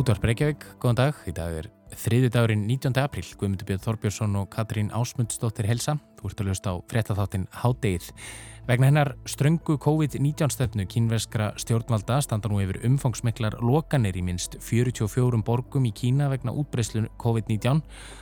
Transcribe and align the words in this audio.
Útvarp 0.00 0.22
Reykjavík, 0.24 0.62
góðan 0.80 0.96
dag. 0.96 1.16
Í 1.28 1.32
dag 1.36 1.52
er 1.58 1.66
þriði 2.00 2.30
dagurinn 2.32 2.62
19. 2.64 2.94
apríl. 3.02 3.26
Guðmundur 3.36 3.66
Björn 3.68 3.82
Þorbjörnsson 3.84 4.38
og 4.40 4.46
Katrín 4.48 4.88
Ásmundsdóttir 4.96 5.68
helsa. 5.68 5.98
Þú 6.20 6.30
ert 6.30 6.40
að 6.42 6.50
lösta 6.52 6.72
á 6.72 6.84
fréttatháttin 6.92 7.48
Hádegið. 7.62 8.10
Vegna 8.68 8.86
hennar 8.86 9.08
ströngu 9.26 9.78
COVID-19 9.80 10.52
stefnu 10.52 10.84
kínverskra 10.86 11.48
stjórnvalda 11.58 12.20
standa 12.22 12.50
nú 12.52 12.60
yfir 12.62 12.76
umfangsmiklar 12.86 13.56
lokanir 13.64 14.14
í 14.14 14.22
minst 14.22 14.58
44 14.62 15.40
borgum 15.46 15.88
í 15.88 15.90
Kína 15.96 16.28
vegna 16.30 16.52
útbreyslun 16.54 17.08
COVID-19 17.18 17.80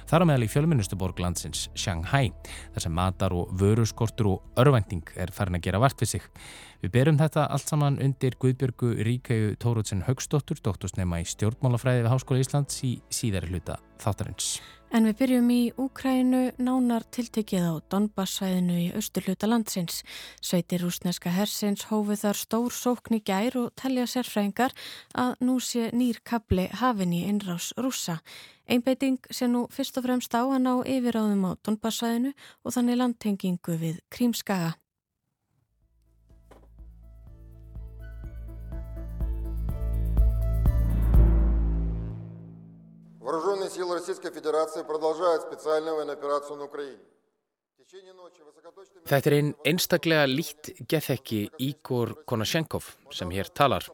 þar 0.08 0.24
á 0.24 0.28
meðal 0.30 0.46
í 0.46 0.50
fjölmennustu 0.54 0.96
borg 0.96 1.20
landsins 1.20 1.66
Shanghai 1.74 2.30
þar 2.46 2.86
sem 2.86 2.96
matar 2.96 3.36
og 3.36 3.52
vöruskortur 3.60 4.30
og 4.30 4.62
örvænting 4.62 5.12
er 5.18 5.34
farin 5.34 5.58
að 5.58 5.66
gera 5.68 5.82
vart 5.82 6.00
við 6.00 6.14
sig. 6.14 6.30
Við 6.80 6.94
berum 6.94 7.18
þetta 7.20 7.50
allt 7.50 7.68
saman 7.68 7.98
undir 8.00 8.38
Guðbjörgu 8.38 8.94
Ríkau 9.02 9.52
Tórótsen 9.58 10.06
Högstóttur, 10.06 10.62
doktorsnema 10.62 11.20
í 11.20 11.28
stjórnmálafræði 11.28 12.06
við 12.06 12.12
Háskóla 12.14 12.46
Íslands 12.46 12.80
í 12.86 12.96
síðari 13.10 13.50
hluta 13.50 13.82
þáttarins. 13.98 14.60
En 14.88 15.04
við 15.04 15.18
byrjum 15.18 15.48
í 15.52 15.62
Úkrænu 15.76 16.38
nánar 16.64 17.04
tiltekið 17.12 17.66
á 17.68 17.74
Donbassvæðinu 17.92 18.76
í 18.80 18.86
austurluta 18.96 19.44
landsins. 19.50 20.00
Sveitir 20.40 20.80
rúsneska 20.80 21.28
hersins 21.34 21.84
hófið 21.90 22.22
þar 22.22 22.40
stór 22.40 22.72
sókn 22.72 23.18
í 23.18 23.20
gær 23.20 23.58
og 23.60 23.74
telja 23.76 24.08
sérfræðingar 24.08 24.72
að 25.12 25.36
nú 25.44 25.58
sé 25.60 25.90
nýr 25.92 26.22
kabli 26.24 26.70
hafin 26.80 27.12
í 27.12 27.26
innrás 27.28 27.74
rúsa. 27.76 28.22
Einbeiting 28.64 29.20
sé 29.28 29.52
nú 29.52 29.66
fyrst 29.68 30.00
og 30.00 30.08
fremst 30.08 30.32
á 30.32 30.40
að 30.40 30.60
ná 30.64 30.74
yfiráðum 30.80 31.44
á 31.44 31.60
Donbassvæðinu 31.68 32.32
og 32.64 32.72
þannig 32.72 33.02
landtengingu 33.02 33.76
við 33.76 34.00
Krímskaga. 34.08 34.78
Вооруженные 43.27 43.69
силы 43.69 43.95
Российской 43.95 44.31
Федерации 44.31 44.83
продолжают 44.83 45.43
специальную 45.43 45.95
военную 45.95 46.17
операцию 46.17 46.57
на 46.57 46.65
Украине. 46.65 46.99
Þetta 49.05 49.29
er 49.29 49.33
einn 49.37 49.49
einstaklega 49.69 50.23
lít 50.25 50.69
gethekki 50.89 51.43
Ígor 51.61 52.15
Konashenkov 52.25 52.87
sem 53.13 53.29
hér 53.29 53.51
talar. 53.53 53.85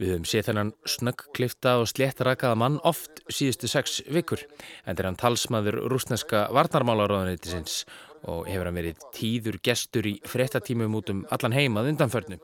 Við 0.00 0.10
höfum 0.10 0.26
séð 0.26 0.48
þennan 0.48 0.72
snöggklifta 0.88 1.76
og 1.82 1.86
sléttrakaða 1.92 2.58
mann 2.58 2.80
oft 2.90 3.22
síðustu 3.30 3.70
sex 3.70 4.00
vikur 4.10 4.42
en 4.82 4.98
þeir 4.98 5.10
hann 5.10 5.20
talsmaður 5.20 5.78
rúsneska 5.92 6.46
varnarmálaráðanitisins 6.56 7.84
og 8.26 8.48
hefur 8.50 8.66
hann 8.66 8.80
verið 8.80 9.06
tíður 9.14 9.60
gestur 9.62 10.10
í 10.10 10.16
frettatímum 10.26 10.98
út 10.98 11.14
um 11.14 11.22
allan 11.30 11.54
heimað 11.54 11.92
undanförnu. 11.92 12.40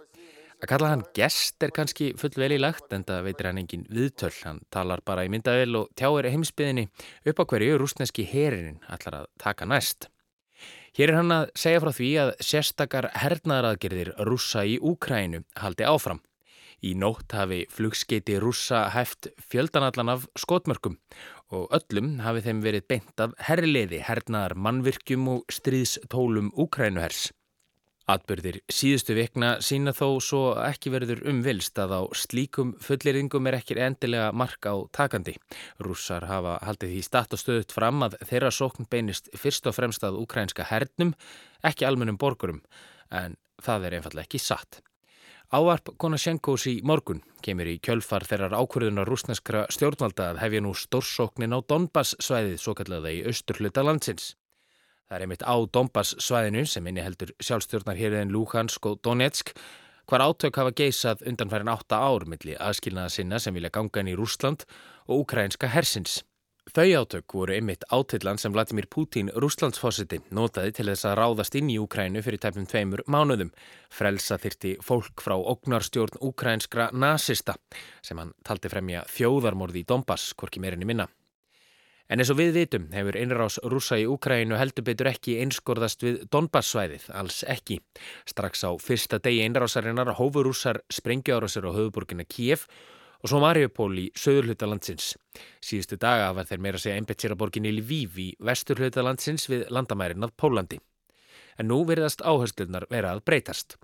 Að 0.57 0.69
kalla 0.71 0.87
hann 0.89 1.03
gest 1.13 1.61
er 1.61 1.69
kannski 1.69 2.13
full 2.17 2.33
vel 2.33 2.55
í 2.55 2.57
lagt 2.57 2.93
en 2.95 3.03
það 3.05 3.27
veitir 3.27 3.47
hann 3.49 3.59
engin 3.61 3.83
viðtöl. 3.93 4.33
Hann 4.41 4.63
talar 4.73 5.03
bara 5.05 5.27
í 5.27 5.29
myndavel 5.29 5.83
og 5.83 5.91
tjáir 5.93 6.25
heimsbyðinni 6.33 6.87
upp 7.29 7.41
á 7.41 7.49
hverju 7.51 7.75
rúsneski 7.77 8.25
herin 8.25 8.79
allar 8.89 9.19
að 9.19 9.27
taka 9.37 9.67
næst. 9.69 10.09
Hér 10.97 11.13
er 11.13 11.19
hann 11.19 11.35
að 11.35 11.51
segja 11.61 11.83
frá 11.83 11.91
því 11.93 12.09
að 12.23 12.33
sérstakar 12.41 13.09
hernaðaraðgerðir 13.21 14.15
rúsa 14.25 14.65
í 14.65 14.79
Úkrænu 14.81 15.43
haldi 15.61 15.85
áfram. 15.85 16.23
Í 16.81 16.97
nótt 16.97 17.37
hafi 17.37 17.63
flugskeiti 17.69 18.39
rúsa 18.41 18.87
hæft 18.93 19.29
fjöldanallan 19.51 20.09
af 20.15 20.25
skotmörkum 20.37 20.97
og 21.53 21.69
öllum 21.77 22.15
hafi 22.25 22.47
þeim 22.49 22.65
verið 22.65 22.89
beint 22.89 23.21
af 23.21 23.37
herrliði, 23.45 24.01
hernaðar 24.09 24.57
mannvirkjum 24.57 25.29
og 25.35 25.53
stríðstólum 25.53 26.49
Úkrænuhers. 26.57 27.27
Atbyrðir 28.07 28.61
síðustu 28.71 29.17
vikna 29.17 29.57
sína 29.59 29.91
þó 29.91 30.21
svo 30.23 30.41
ekki 30.63 30.93
verður 30.93 31.25
umvilst 31.27 31.75
að 31.83 31.91
á 31.99 32.01
slíkum 32.15 32.69
fullirðingum 32.79 33.49
er 33.49 33.57
ekki 33.57 33.75
endilega 33.83 34.29
mark 34.31 34.63
á 34.63 34.79
takandi. 34.95 35.33
Rússar 35.83 36.23
hafa 36.29 36.53
haldið 36.63 36.93
því 36.93 37.01
statt 37.03 37.35
og 37.35 37.41
stöðut 37.41 37.75
fram 37.75 38.05
að 38.07 38.15
þeirra 38.29 38.53
sókn 38.55 38.87
beinist 38.87 39.27
fyrst 39.35 39.67
og 39.67 39.75
fremst 39.75 40.07
að 40.07 40.21
ukrainska 40.21 40.69
hernum, 40.71 41.11
ekki 41.67 41.83
almennum 41.83 42.15
borgurum, 42.15 42.63
en 43.11 43.35
það 43.59 43.89
er 43.89 43.99
einfallega 43.99 44.29
ekki 44.29 44.39
satt. 44.39 44.79
Áarp 45.51 45.91
Konashenkos 45.99 46.63
í 46.71 46.77
morgun 46.87 47.19
kemur 47.43 47.67
í 47.67 47.77
kjölfar 47.83 48.23
þeirrar 48.27 48.55
ákvörðunar 48.55 49.07
rúsneskra 49.11 49.67
stjórnvalda 49.67 50.31
að 50.31 50.43
hefja 50.45 50.63
nú 50.63 50.71
stórsóknin 50.75 51.55
á 51.55 51.59
Donbass 51.59 52.15
svæðið 52.23 52.59
svo 52.63 52.79
kallaða 52.79 53.15
í 53.19 53.23
austur 53.27 53.59
hluta 53.59 53.83
landsins. 53.83 54.37
Það 55.07 55.17
er 55.17 55.23
einmitt 55.23 55.43
á 55.47 55.55
Donbass 55.71 56.15
svæðinu 56.19 56.65
sem 56.67 56.87
inni 56.89 57.03
heldur 57.03 57.29
sjálfstjórnar 57.39 57.95
hérðin 57.95 58.33
Luhansk 58.35 58.89
og 58.89 58.97
Donetsk 59.07 59.53
hvar 60.07 60.23
átök 60.23 60.55
hafa 60.59 60.71
geysað 60.75 61.23
undanfærin 61.27 61.71
átta 61.71 61.99
ár 61.99 62.25
milli 62.27 62.55
aðskilnaða 62.59 63.13
sinna 63.15 63.39
sem 63.39 63.55
vilja 63.55 63.71
ganga 63.75 64.03
inn 64.03 64.11
í 64.11 64.17
Rúsland 64.19 64.65
og 65.07 65.23
ukrainska 65.23 65.69
hersins. 65.71 66.21
Þau 66.75 66.87
átök 66.99 67.31
voru 67.31 67.55
einmitt 67.55 67.85
átillan 67.87 68.39
sem 68.39 68.51
Vladimir 68.51 68.89
Putin, 68.91 69.31
rúslandsfossiti, 69.31 70.19
notaði 70.35 70.73
til 70.75 70.87
þess 70.89 71.07
að 71.07 71.15
ráðast 71.21 71.55
inn 71.55 71.69
í 71.71 71.77
Ukrænu 71.79 72.23
fyrir 72.25 72.41
tæpum 72.43 72.67
tveimur 72.67 73.05
mánuðum. 73.07 73.53
Frelsa 73.87 74.35
þyrti 74.35 74.73
fólk 74.83 75.23
frá 75.23 75.37
ógnarstjórn 75.39 76.19
ukrainskra 76.19 76.89
nazista 76.91 77.55
sem 78.03 78.19
hann 78.19 78.35
taldi 78.43 78.71
fremja 78.71 79.05
þjóðarmorði 79.15 79.85
í 79.85 79.87
Donbass, 79.87 80.35
hvorki 80.35 80.59
meirinni 80.59 80.91
minna. 80.91 81.07
En 82.07 82.21
eins 82.23 82.29
og 82.31 82.37
við 82.39 82.53
vitum 82.55 82.85
hefur 82.95 83.17
einrás 83.19 83.57
rúsa 83.67 83.97
í 83.99 84.05
Úkrænu 84.07 84.55
heldur 84.55 84.85
betur 84.87 85.09
ekki 85.11 85.33
einskorðast 85.43 86.05
við 86.05 86.21
Donbass-svæðið, 86.31 87.09
alls 87.11 87.41
ekki. 87.43 87.81
Strax 88.29 88.63
á 88.63 88.71
fyrsta 88.79 89.19
degi 89.19 89.41
einrásarinnar 89.43 90.13
hófu 90.15 90.45
rúsar 90.47 90.79
sprengjuárásir 90.87 91.67
á 91.67 91.71
höfuborginna 91.75 92.23
Kíef 92.23 92.63
og 93.19 93.31
svo 93.31 93.41
Mariupól 93.43 93.91
í 93.99 94.05
söðurhluta 94.15 94.69
landsins. 94.69 95.17
Síðustu 95.59 95.99
daga 95.99 96.31
var 96.37 96.47
þeir 96.47 96.63
meira 96.63 96.79
segja 96.79 96.95
einbett 96.95 97.19
sér 97.19 97.35
að 97.35 97.41
borginni 97.43 97.75
Lviv 97.75 98.15
í 98.23 98.29
vesturhluta 98.39 99.03
landsins 99.03 99.49
við 99.51 99.67
landamærin 99.67 100.23
að 100.23 100.35
Pólandi. 100.39 100.79
En 101.59 101.67
nú 101.67 101.81
verðast 101.89 102.23
áherslunar 102.23 102.87
vera 102.93 103.17
að 103.17 103.25
breytast. 103.27 103.75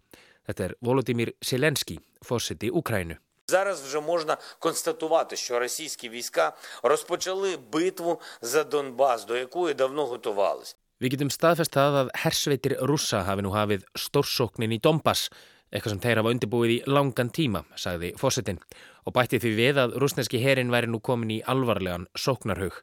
Þetta 0.48 0.70
er 0.70 0.78
Volodymyr 0.80 1.36
Selenski, 1.44 2.00
fórsiti 2.24 2.72
Úkrænu. 2.72 3.20
Зараз 3.53 3.83
вже 3.83 4.01
можна 4.01 4.37
констатувати, 4.59 5.37
що 5.37 5.59
російські 5.59 6.09
війська 6.09 6.57
розпочали 6.83 7.57
битву 7.57 8.21
за 8.41 8.65
Донбас, 8.65 9.25
до 9.25 9.37
якої 9.37 9.75
давно 9.75 10.07
готувалися. 10.07 10.75
Við 10.99 11.15
getum 11.15 11.29
staðfest 11.31 11.77
það 11.79 11.97
að 12.01 12.09
hersveitir 12.25 12.73
rússa 12.83 13.21
hafi 13.23 13.45
nú 13.47 13.53
hafið 13.55 13.85
stórsóknin 13.95 14.73
í 14.75 14.81
Donbass, 14.83 15.29
eitthvað 15.71 15.93
sem 15.93 16.01
þeir 16.03 16.21
hafa 16.21 16.33
undirbúið 16.35 16.73
í 16.75 16.79
langan 16.91 17.31
tíma, 17.31 17.63
sagði 17.79 18.11
fósittin, 18.19 18.59
og 19.07 19.15
bætti 19.15 19.39
því 19.39 19.53
við 19.61 19.79
að 19.85 19.95
rúsneski 20.03 20.41
herin 20.43 20.75
væri 20.75 20.91
nú 20.91 20.99
komin 20.99 21.37
í 21.37 21.39
alvarlegan 21.47 22.09
sóknarhug. 22.19 22.81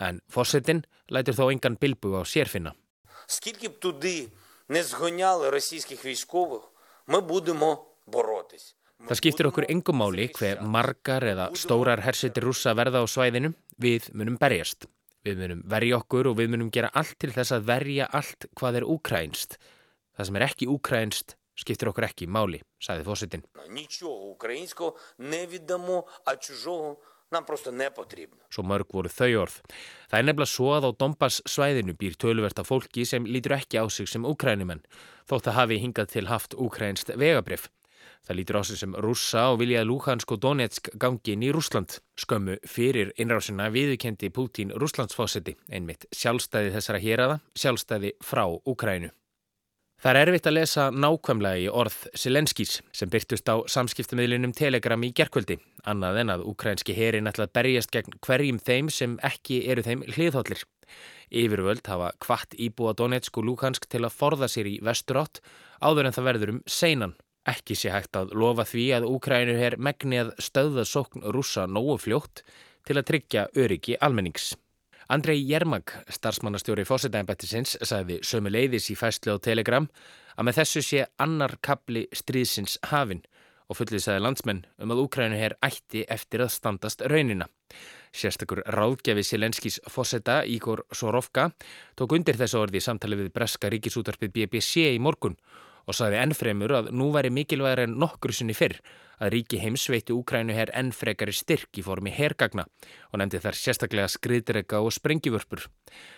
En 0.00 0.22
fósittin 0.32 0.86
lætur 1.12 1.36
þó 1.36 1.50
engan 1.52 1.76
bilbu 1.76 2.16
á 2.16 2.24
sérfinna. 2.24 2.72
Скільки 3.26 3.68
б 3.68 3.78
туди 3.78 4.28
не 4.68 4.82
згоняли 4.82 5.50
російських 5.50 6.04
військових, 6.04 6.62
ми 7.06 7.20
будемо 7.20 7.84
боротись. 8.06 8.74
Það 9.05 9.19
skiptir 9.19 9.49
okkur 9.51 9.69
engum 9.69 9.99
máli 10.01 10.27
hver 10.33 10.61
margar 10.65 11.23
eða 11.29 11.51
stórar 11.53 12.01
hersetir 12.01 12.47
rúsa 12.47 12.73
verða 12.77 13.03
á 13.03 13.05
svæðinu, 13.05 13.53
við 13.77 14.09
munum 14.17 14.37
berjast. 14.41 14.87
Við 15.25 15.41
munum 15.41 15.63
verja 15.69 15.99
okkur 16.01 16.31
og 16.31 16.37
við 16.39 16.51
munum 16.53 16.71
gera 16.73 16.89
allt 16.93 17.17
til 17.21 17.31
þess 17.33 17.53
að 17.53 17.67
verja 17.69 18.09
allt 18.09 18.47
hvað 18.57 18.81
er 18.81 18.87
ukrainst. 18.89 19.57
Það 20.17 20.29
sem 20.29 20.39
er 20.39 20.47
ekki 20.47 20.69
ukrainst 20.73 21.35
skiptir 21.55 21.89
okkur 21.91 22.07
ekki 22.09 22.27
máli, 22.27 22.61
saði 22.81 23.05
fósittin. 23.07 23.43
Svo 28.53 28.63
mörg 28.67 28.91
voru 28.93 29.09
þau 29.11 29.31
orð. 29.41 29.55
Það 30.11 30.19
er 30.19 30.27
nefnilega 30.27 30.51
svo 30.51 30.73
að 30.75 30.87
á 30.87 30.91
Dombas 31.01 31.39
svæðinu 31.49 31.95
býr 31.99 32.17
tölverta 32.21 32.65
fólki 32.67 33.05
sem 33.07 33.25
lítur 33.25 33.57
ekki 33.57 33.81
á 33.81 33.85
sig 33.89 34.09
sem 34.09 34.27
ukrænumenn, 34.27 34.83
þótt 35.29 35.49
að 35.49 35.57
hafi 35.59 35.79
hingað 35.81 36.13
til 36.13 36.27
haft 36.29 36.53
ukrainst 36.53 37.11
vegabrif. 37.15 37.69
Það 38.25 38.37
lítur 38.39 38.57
á 38.57 38.61
sig 38.65 38.79
sem 38.81 38.95
rússa 39.05 39.43
og 39.53 39.59
viljaði 39.61 39.85
Luhansk 39.89 40.31
og 40.33 40.39
Donetsk 40.41 40.89
gangi 41.01 41.35
inn 41.35 41.43
í 41.45 41.51
Rúsland. 41.53 41.99
Skömmu 42.17 42.57
fyrir 42.65 43.11
innrásina 43.21 43.67
viðkendi 43.69 44.31
Putin 44.33 44.73
Rúslandsfósiti, 44.73 45.53
einmitt 45.69 46.07
sjálfstæði 46.09 46.73
þessara 46.73 47.03
héræða, 47.03 47.37
sjálfstæði 47.53 48.15
frá 48.25 48.47
Ukrænu. 48.65 49.11
Það 50.01 50.17
er 50.19 50.29
erfitt 50.29 50.47
að 50.49 50.55
lesa 50.57 50.83
nákvæmlega 50.91 51.61
í 51.63 51.67
orð 51.71 51.95
Selenskís 52.19 52.73
sem 52.93 53.09
byrtust 53.09 53.47
á 53.47 53.55
samskiptamidlinum 53.71 54.51
Telegram 54.53 55.05
í 55.07 55.11
gerkvöldi, 55.15 55.55
annað 55.87 56.19
en 56.21 56.33
að 56.33 56.43
ukrænski 56.51 56.93
herin 56.97 57.29
ætla 57.31 57.47
að 57.47 57.53
berjast 57.55 57.93
gegn 57.95 58.17
hverjum 58.25 58.59
þeim 58.59 58.91
sem 58.91 59.15
ekki 59.23 59.61
eru 59.71 59.85
þeim 59.85 60.03
hliðhóllir. 60.11 60.65
Yfirvöld 61.31 61.87
hafa 61.87 62.11
kvart 62.21 62.57
íbúa 62.59 62.93
Donetsk 62.93 63.39
og 63.39 63.47
Luhansk 63.47 63.87
til 63.89 64.03
að 64.03 64.17
forða 64.17 64.51
sér 64.51 64.69
í 64.69 64.75
vesturátt 64.83 65.41
áður 65.81 66.09
en 66.09 66.17
það 66.17 66.29
verður 66.29 66.53
um 66.53 66.61
seinan. 66.67 67.15
Ekki 67.45 67.77
sé 67.77 67.91
hægt 67.93 68.17
að 68.17 68.33
lofa 68.33 68.65
því 68.65 68.85
að 68.97 69.07
Úkrænu 69.11 69.55
er 69.61 69.75
megnið 69.77 70.31
stöða 70.41 70.85
sókn 70.89 71.25
rúsa 71.29 71.67
nógu 71.69 71.99
fljótt 72.01 72.41
til 72.85 72.97
að 72.97 73.07
tryggja 73.11 73.47
öryggi 73.53 73.97
almennings. 74.01 74.55
Andrei 75.13 75.37
Jermag, 75.37 75.91
starfsmannastjóri 76.09 76.87
fósitæðinbættisins, 76.89 77.75
sagði 77.85 78.17
sömu 78.25 78.49
leiðis 78.49 78.89
í 78.89 78.95
fæslu 78.97 79.35
á 79.35 79.37
Telegram 79.37 79.85
að 80.33 80.47
með 80.47 80.57
þessu 80.59 80.81
sé 80.81 81.03
annar 81.21 81.53
kapli 81.61 82.07
stríðsins 82.09 82.79
hafinn 82.89 83.21
og 83.69 83.77
fullið 83.77 84.01
sagði 84.01 84.23
landsmenn 84.25 84.63
um 84.81 84.93
að 84.93 85.03
Úkrænu 85.03 85.37
er 85.37 85.55
ætti 85.65 86.01
eftir 86.09 86.41
að 86.45 86.53
standast 86.55 87.05
raunina. 87.05 87.45
Sérstakur 88.15 88.63
ráðgjafi 88.65 89.25
Silenskis 89.25 89.77
fósetta 89.91 90.39
Ígor 90.49 90.85
Sorovka 90.93 91.51
tók 91.93 92.17
undir 92.17 92.37
þessu 92.39 92.61
orði 92.61 92.81
í 92.81 92.85
samtali 92.85 93.21
við 93.21 93.33
Breska 93.35 93.69
ríkisútarpið 93.69 94.33
BBC 94.33 94.89
í 94.95 95.01
morgun 95.01 95.37
og 95.85 95.97
saði 95.97 96.21
ennfremur 96.21 96.73
að 96.79 96.91
nú 96.93 97.11
væri 97.13 97.31
mikilvægur 97.33 97.85
en 97.85 97.97
nokkur 98.01 98.33
sinni 98.33 98.57
fyrr 98.57 98.79
að 99.21 99.31
ríki 99.35 99.59
heims 99.61 99.85
veitti 99.91 100.15
Úkrænu 100.15 100.55
herr 100.55 100.71
ennfrekari 100.75 101.33
styrk 101.35 101.79
í 101.79 101.85
formi 101.85 102.11
hergagna 102.11 102.65
og 103.11 103.21
nefndi 103.21 103.41
þar 103.43 103.59
sérstaklega 103.59 104.11
skriðdrega 104.11 104.81
og 104.83 104.93
sprengjivörpur. 104.95 105.67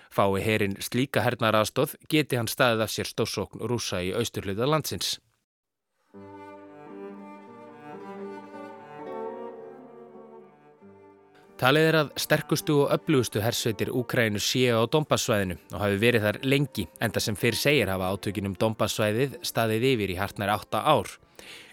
Fái 0.09 0.41
herrin 0.45 0.77
slíka 0.81 1.21
hernar 1.25 1.59
aðstóð 1.61 1.97
geti 2.09 2.39
hann 2.39 2.49
staðið 2.49 2.87
af 2.87 2.93
sér 2.93 3.11
stórsókn 3.11 3.65
rúsa 3.69 4.01
í 4.01 4.13
austurluða 4.17 4.69
landsins. 4.69 5.17
Talið 11.57 11.88
er 11.89 11.95
að 11.98 12.09
sterkustu 12.21 12.74
og 12.83 12.92
öflugustu 12.94 13.42
hersveitir 13.42 13.89
Úkrænu 13.89 14.38
séu 14.38 14.77
á 14.77 14.86
Dombassvæðinu 14.94 15.56
og 15.71 15.80
hafi 15.81 15.95
verið 16.04 16.25
þar 16.27 16.38
lengi, 16.45 16.83
enda 17.01 17.24
sem 17.24 17.33
fyrir 17.33 17.57
segir 17.57 17.89
hafa 17.89 18.12
átökinum 18.13 18.54
Dombassvæðið 18.62 19.39
staðið 19.42 19.88
yfir 19.89 20.13
í 20.13 20.18
hartnær 20.19 20.51
8 20.54 20.83
ár. 20.86 21.09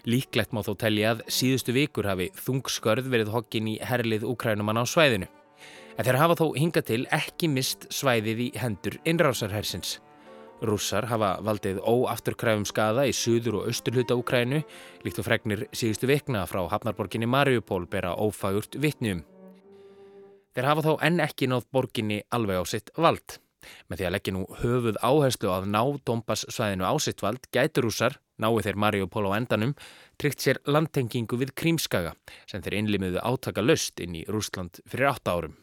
Líklegt 0.09 0.55
má 0.57 0.63
þó 0.65 0.71
telja 0.81 1.11
að 1.13 1.21
síðustu 1.37 1.75
vikur 1.75 2.09
hafi 2.09 2.31
þungskörð 2.47 3.11
verið 3.13 3.29
hokkin 3.35 3.69
í 3.69 3.75
herlið 3.77 4.25
Úkrænumann 4.31 4.81
á 4.81 4.89
svæðinu. 4.89 5.29
En 5.99 6.09
þeir 6.09 6.19
hafa 6.23 6.39
þó 6.41 6.45
hingað 6.57 6.87
til 6.89 6.99
ekki 7.13 7.51
mist 7.53 7.85
svæðið 7.93 8.41
í 8.41 8.49
hendur 8.57 8.97
innrásarhersins. 9.05 9.99
Rússar 10.65 11.11
hafa 11.11 11.35
valdið 11.45 11.83
óafturkræfum 11.85 12.65
skada 12.65 13.05
í 13.05 13.13
suður 13.13 13.61
og 13.61 13.69
austurluta 13.69 14.17
Úkrænu, 14.17 14.65
líkt 15.05 15.21
og 15.21 15.29
fregnir 15.29 15.67
síðustu 15.77 16.09
vikna 16.09 16.47
frá 16.49 16.63
Hafnarborginni 16.73 17.29
Mariupól 17.29 17.85
bera 17.85 18.17
ófagurt 18.17 18.81
vittnum. 18.81 19.21
Þeir 20.55 20.69
hafa 20.69 20.83
þó 20.85 20.93
enn 21.03 21.19
ekki 21.19 21.49
náð 21.51 21.65
borginni 21.75 22.21
alveg 22.31 22.61
á 22.61 22.65
sitt 22.71 22.91
vald. 22.95 23.41
Með 23.91 23.99
því 23.99 24.05
að 24.07 24.13
leggja 24.15 24.33
nú 24.35 24.43
höfuð 24.61 24.99
áherslu 25.03 25.49
að 25.51 25.65
ná 25.67 25.81
Dombass 26.07 26.45
svæðinu 26.47 26.85
á 26.87 26.95
sitt 27.03 27.19
vald 27.25 27.49
gætur 27.51 27.83
rússar, 27.89 28.15
náu 28.39 28.55
þeir 28.63 28.79
Mariupol 28.79 29.25
á 29.27 29.35
endanum, 29.35 29.73
tryggt 30.15 30.45
sér 30.45 30.61
landtengingu 30.63 31.35
við 31.41 31.51
Krímskaga 31.59 32.13
sem 32.47 32.63
þeir 32.63 32.77
innlimiðu 32.79 33.19
átaka 33.19 33.65
löst 33.65 33.99
inn 33.99 34.15
í 34.15 34.23
Rúsland 34.31 34.79
fyrir 34.87 35.09
8 35.11 35.33
árum. 35.33 35.57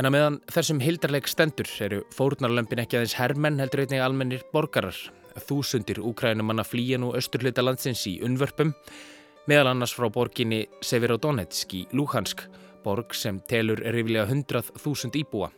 En 0.00 0.08
að 0.08 0.14
meðan 0.16 0.40
þessum 0.50 0.80
hildarleik 0.80 1.28
stendur 1.30 1.68
eru 1.84 2.00
fórnarlömpin 2.14 2.80
ekki 2.82 2.98
aðeins 2.98 3.18
herrmenn 3.20 3.60
heldur 3.60 3.84
einnig 3.84 4.02
almennir 4.02 4.48
borgarar 4.54 4.96
Þúsundir 5.34 5.98
úkrænumanna 6.04 6.64
flýja 6.66 7.00
nú 7.02 7.12
austurluta 7.16 7.64
landsins 7.64 8.04
í 8.06 8.18
unnvörpum, 8.24 8.74
meðal 9.50 9.72
annars 9.72 9.94
frá 9.96 10.06
borginni 10.12 10.64
Severodonetsk 10.84 11.74
í 11.74 11.82
Luhansk, 11.92 12.44
borg 12.84 13.14
sem 13.16 13.40
telur 13.48 13.80
riflega 13.80 14.26
100.000 14.28 15.18
íbúa. 15.22 15.50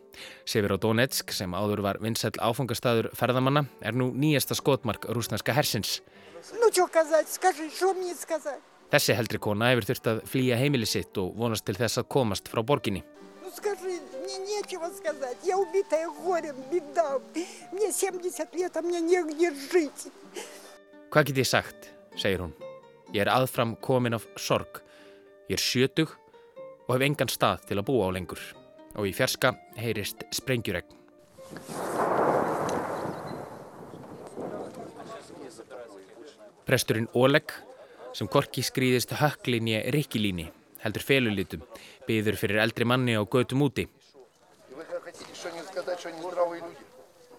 Severodonetsk, 0.49 1.33
sem 1.35 1.53
áður 1.53 1.83
var 1.85 2.01
vinsæl 2.03 2.33
áfangastæður 2.39 3.11
ferðamanna, 3.19 3.67
er 3.83 3.97
nú 3.99 4.13
nýjasta 4.15 4.57
skotmark 4.57 5.09
rúsnarska 5.11 5.55
hersins. 5.57 6.01
Þessi 8.87 9.17
heldri 9.19 9.43
kona 9.43 9.73
hefur 9.73 9.89
þurft 9.91 10.13
að 10.13 10.21
flýja 10.31 10.59
heimili 10.61 10.87
sitt 10.87 11.19
og 11.19 11.35
vonast 11.37 11.67
til 11.67 11.75
þess 11.77 12.01
að 12.01 12.11
komast 12.17 12.49
frá 12.53 12.63
borginni 12.63 13.03
Мне 14.26 14.38
нечего 14.38 14.90
сказать. 14.90 15.38
Я 15.44 15.58
убитая 15.58 16.10
горем, 16.10 16.56
беда. 16.72 17.20
Мне 17.72 17.92
70 17.92 18.56
лет, 18.56 18.78
а 18.78 18.82
мне 18.82 19.02
негде 19.02 19.52
жить. 19.52 20.12
Hvað 21.12 21.28
get 21.28 21.42
ég 21.42 21.48
sagt, 21.48 21.90
segir 22.16 22.40
hún. 22.40 22.54
Ég 23.12 23.26
er 23.26 23.32
aðfram 23.34 23.76
komin 23.76 24.16
af 24.16 24.24
sorg. 24.40 24.80
Ég 25.52 25.60
er 25.60 25.64
sjötug 25.64 26.14
og 26.88 26.94
hef 26.96 27.04
engan 27.04 27.28
stað 27.28 27.66
til 27.68 27.80
að 27.82 27.88
búa 27.90 28.08
á 28.08 28.16
lengur. 28.16 28.40
Og 28.96 29.10
í 29.10 29.12
fjerska 29.16 29.52
heyrist 29.76 30.24
sprengjuregn. 30.32 30.96
Presturinn 36.64 37.10
Oleg, 37.20 37.52
sem 38.16 38.30
korki 38.32 38.64
skrýðist 38.64 39.12
höklinni 39.20 39.82
rikkilíni, 39.92 40.46
heldur 40.84 41.04
felulítum, 41.04 41.66
byður 42.08 42.40
fyrir 42.40 42.62
eldri 42.64 42.88
manni 42.88 43.18
á 43.20 43.24
götum 43.28 43.66
úti. 43.68 43.90
сказать, 45.76 46.00
что 46.00 46.10
они 46.10 46.22
здравые 46.22 46.62
люди. 46.62 46.86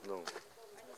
Ну. 0.06 0.24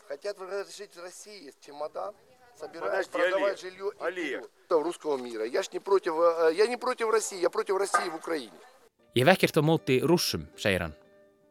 Хотят 0.08 0.38
разрешить 0.38 0.96
России 0.96 1.52
чемодан, 1.60 2.14
собираясь 2.58 3.06
Подожди, 3.06 3.30
продавать 3.30 3.64
Олег, 3.64 3.72
жилье 3.72 3.92
Олег. 4.00 4.44
и 4.70 4.74
русского 4.74 5.16
мира. 5.16 5.44
Я 5.44 5.62
ж 5.62 5.72
не 5.72 5.80
против, 5.80 6.14
э, 6.14 6.52
я 6.54 6.66
не 6.66 6.76
против 6.76 7.10
России, 7.10 7.40
я 7.40 7.50
против 7.50 7.76
России 7.76 8.08
в 8.08 8.16
Украине. 8.16 8.52
Ég 9.14 9.22
hef 9.22 9.30
ekkert 9.30 9.56
á 9.56 9.62
móti 9.62 10.00
rússum, 10.02 10.48
segir 10.58 10.82
hann. 10.82 10.94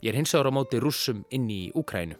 Ég 0.04 0.12
er 0.12 0.18
hins 0.20 0.34
vegar 0.36 0.52
á 0.52 0.52
móti 0.52 0.80
rússum 0.84 1.24
inn 1.32 1.48
í 1.48 1.72
Úkrænu. 1.72 2.18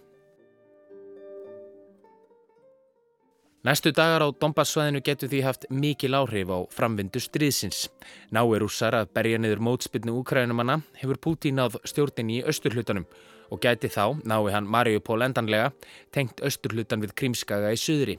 Næstu 3.69 3.91
dagar 3.93 4.23
á 4.25 4.29
Dombassvæðinu 4.33 5.03
getur 5.05 5.29
því 5.29 5.41
haft 5.45 5.67
mikil 5.69 6.15
áhrif 6.17 6.49
á 6.49 6.59
framvindu 6.73 7.21
stríðsins. 7.21 7.91
Nái 8.33 8.57
rússar 8.63 8.97
að 8.97 9.11
berja 9.13 9.37
niður 9.37 9.61
mótspilnu 9.61 10.15
Úkrænumanna 10.23 10.79
hefur 10.97 11.21
Pútín 11.21 11.61
áð 11.61 11.77
stjórnin 11.85 12.31
í 12.33 12.39
austurhlutanum 12.49 13.05
og 13.53 13.61
gæti 13.61 13.93
þá, 13.93 14.17
nái 14.25 14.55
hann 14.57 14.73
Mariupól 14.73 15.21
endanlega, 15.21 15.69
tengt 16.17 16.41
austurhlutan 16.41 17.05
við 17.05 17.13
Krímskaga 17.13 17.77
í 17.77 17.77
suðri. 17.77 18.17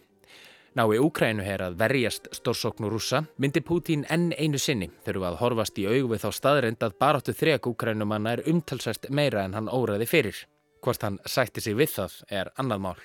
Nái 0.77 1.01
Úkrænu 1.01 1.41
hér 1.41 1.65
að 1.65 1.81
verjast 1.81 2.29
stórsóknu 2.29 2.93
rúsa, 2.93 3.25
myndi 3.41 3.65
Pútín 3.65 4.05
enn 4.05 4.29
einu 4.37 4.61
sinni 4.61 4.93
þurfa 5.01 5.33
að 5.33 5.41
horfast 5.41 5.81
í 5.81 5.89
augu 5.89 6.13
við 6.13 6.27
þá 6.27 6.29
staðrind 6.43 6.85
að 6.85 6.99
baráttu 7.01 7.33
þrek 7.33 7.73
Úkrænumanna 7.73 8.37
er 8.37 8.45
umtalsvært 8.45 9.09
meira 9.09 9.49
en 9.49 9.57
hann 9.57 9.73
óraði 9.73 10.05
fyrir. 10.05 10.45
Hvort 10.85 11.01
hann 11.01 11.17
sætti 11.25 11.57
sig 11.57 11.73
við 11.73 11.97
það 11.97 12.21
er 12.29 12.53
annað 12.53 12.85
mál. 12.85 12.99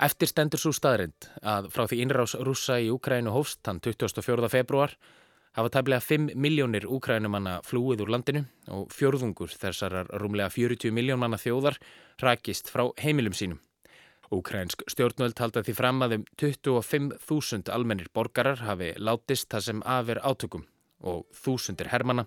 Eftir 0.00 0.30
stendur 0.30 0.60
svo 0.60 0.70
staðrind 0.72 1.26
að 1.44 1.66
frá 1.74 1.82
því 1.84 1.96
innrás 2.00 2.32
rúsa 2.40 2.78
í 2.80 2.86
Úkrænu 2.88 3.34
hófst 3.34 3.60
hann 3.68 3.82
24. 3.84 4.48
februar 4.48 4.94
hafa 5.58 5.72
tæmlega 5.74 6.00
5 6.00 6.30
miljónir 6.40 6.86
úkrænumanna 6.88 7.58
flúið 7.66 8.06
úr 8.06 8.12
landinu 8.14 8.46
og 8.72 8.86
fjörðungur 8.96 9.52
þessar 9.52 10.06
rúmlega 10.22 10.48
40 10.54 10.94
miljónmanna 10.96 11.36
þjóðar 11.42 11.76
rakist 12.22 12.70
frá 12.72 12.86
heimilum 13.02 13.36
sínum. 13.36 13.58
Úkrænsk 14.30 14.86
stjórnvöld 14.88 15.42
halda 15.42 15.64
því 15.66 15.74
fram 15.74 16.00
að 16.06 16.20
um 16.20 16.24
25.000 16.38 17.74
almennir 17.74 18.08
borgarar 18.14 18.62
hafi 18.62 18.94
látist 18.96 19.50
það 19.50 19.66
sem 19.66 19.82
afer 19.84 20.22
átökum 20.22 20.64
og 21.02 21.26
þúsundir 21.34 21.90
hermana, 21.90 22.24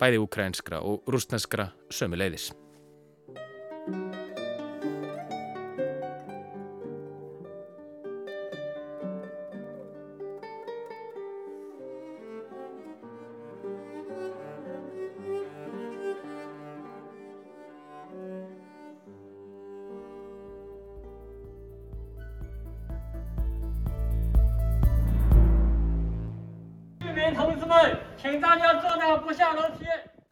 bæði 0.00 0.20
úkrænskra 0.26 0.82
og 0.82 1.08
rústneskra 1.08 1.70
sömu 1.88 2.18
leiðis. 2.18 2.50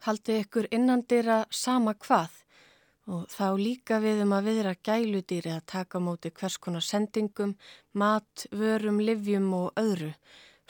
Haldi 0.03 0.39
ykkur 0.43 0.67
innandira 0.75 1.43
sama 1.51 1.93
hvað 1.95 2.39
og 3.11 3.27
þá 3.31 3.47
líka 3.59 3.99
við 4.03 4.23
um 4.23 4.33
að 4.35 4.47
viðra 4.49 4.73
gæludýri 4.87 5.51
að 5.51 5.65
taka 5.73 5.99
móti 5.99 6.31
hvers 6.31 6.55
konar 6.57 6.85
sendingum, 6.87 7.55
mat, 7.91 8.45
vörum, 8.51 9.01
livjum 9.03 9.49
og 9.57 9.79
öðru. 9.79 10.13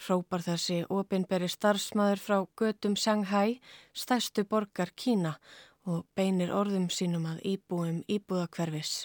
Hrópar 0.02 0.42
þessi 0.42 0.80
ofinberi 0.90 1.50
starfsmæður 1.50 2.24
frá 2.25 2.38
götum 2.58 2.98
Shanghai, 2.98 3.60
stærstu 3.94 4.48
borgar 4.50 4.92
Kína 4.96 5.38
og 5.86 6.06
beinir 6.16 6.54
orðum 6.56 6.90
sínum 6.90 7.30
að 7.30 7.44
íbúum 7.54 8.02
íbúðakverfis. 8.10 9.04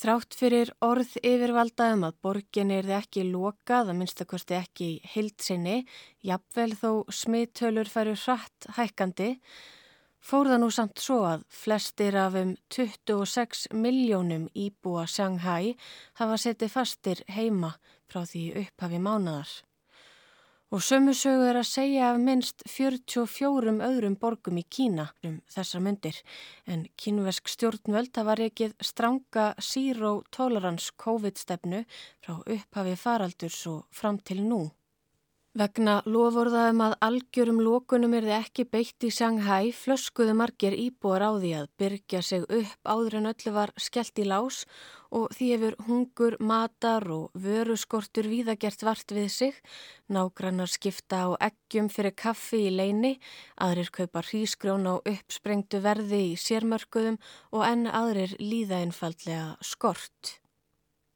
Þrátt 0.00 0.32
fyrir 0.32 0.70
orð 0.80 1.10
yfirvalda 1.20 1.90
um 1.92 2.06
að 2.06 2.14
borgin 2.24 2.70
er 2.72 2.86
ekki 2.96 3.20
lokað, 3.28 3.90
að 3.90 3.98
minnstakosti 3.98 4.56
ekki 4.56 4.88
hildsinni, 5.12 5.82
jafnvel 6.24 6.72
þó 6.72 6.92
smittölur 7.12 7.90
færu 7.92 8.14
hratt 8.22 8.70
hækkandi, 8.78 9.34
fór 10.24 10.48
það 10.48 10.62
nú 10.62 10.70
samt 10.72 11.04
svo 11.04 11.18
að 11.28 11.44
flestir 11.52 12.16
af 12.16 12.38
um 12.40 12.54
26 12.72 13.66
miljónum 13.76 14.48
íbúa 14.56 15.04
Shanghai 15.04 15.74
hafa 16.16 16.40
setið 16.46 16.72
fastir 16.78 17.20
heima 17.28 17.74
frá 18.08 18.24
því 18.24 18.46
upphafi 18.62 19.02
mánadar. 19.04 19.52
Og 20.70 20.78
sömu 20.86 21.10
sögu 21.18 21.48
er 21.50 21.56
að 21.58 21.66
segja 21.66 22.12
af 22.12 22.18
minnst 22.22 22.62
44 22.70 23.72
öðrum 23.82 24.14
borgum 24.22 24.60
í 24.60 24.62
Kína 24.70 25.08
um 25.26 25.40
þessar 25.50 25.82
myndir 25.82 26.20
en 26.70 26.84
kínvesk 26.94 27.50
stjórnvöld 27.50 28.14
hafa 28.14 28.36
reykið 28.38 28.76
stranga 28.78 29.48
zero 29.58 30.20
tolerance 30.30 30.94
COVID-stefnu 30.94 31.82
frá 32.22 32.36
upphafi 32.38 32.94
faraldurs 33.02 33.64
og 33.66 33.88
fram 33.90 34.22
til 34.22 34.44
nú. 34.46 34.68
Vegna 35.58 35.96
lovorðaðum 36.06 36.82
að 36.84 36.92
algjörum 37.02 37.56
lókunum 37.58 38.12
er 38.14 38.22
þið 38.22 38.34
ekki 38.36 38.64
beitt 38.70 39.02
í 39.02 39.08
Shanghai 39.10 39.72
flöskuðu 39.74 40.36
margir 40.38 40.76
íbúar 40.78 41.24
á 41.26 41.30
því 41.42 41.50
að 41.58 41.70
byrja 41.82 42.20
sig 42.22 42.44
upp 42.46 42.86
áður 42.86 43.16
en 43.18 43.30
öllu 43.32 43.52
var 43.56 43.72
skellt 43.74 44.20
í 44.22 44.28
lás 44.30 44.60
og 45.10 45.34
því 45.34 45.48
hefur 45.50 45.76
hungur, 45.88 46.36
matar 46.38 47.02
og 47.10 47.34
vöruskortur 47.34 48.30
víðagert 48.30 48.84
vart 48.86 49.10
við 49.10 49.26
sig. 49.34 49.58
Nágrannar 50.06 50.70
skipta 50.70 51.24
á 51.26 51.28
eggjum 51.50 51.90
fyrir 51.90 52.14
kaffi 52.14 52.68
í 52.68 52.70
leini, 52.70 53.16
aðrir 53.58 53.90
kaupa 53.90 54.22
hrísgrjón 54.22 54.86
á 54.86 55.02
uppsprengtu 55.02 55.82
verði 55.82 56.28
í 56.28 56.38
sérmörkuðum 56.38 57.18
og 57.50 57.66
enn 57.66 57.90
aðrir 57.90 58.38
líða 58.38 58.84
einfallega 58.84 59.58
skort. 59.66 60.39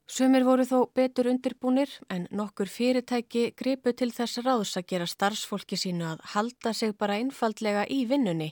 Sumir 0.05 0.45
voru 0.45 0.67
þó 0.69 0.79
betur 0.93 1.31
undirbúnir 1.31 1.89
en 2.13 2.27
nokkur 2.31 2.69
fyrirtæki 2.69 3.55
gripu 3.57 3.95
til 3.97 4.11
þess 4.13 4.43
ráðs 4.45 4.77
að 4.77 4.89
gera 4.93 5.07
starfsfólki 5.09 5.79
sínu 5.81 6.05
að 6.11 6.25
halda 6.35 6.73
sig 6.77 6.93
bara 6.99 7.17
einfaldlega 7.17 7.87
í 7.89 8.05
vinnunni, 8.11 8.51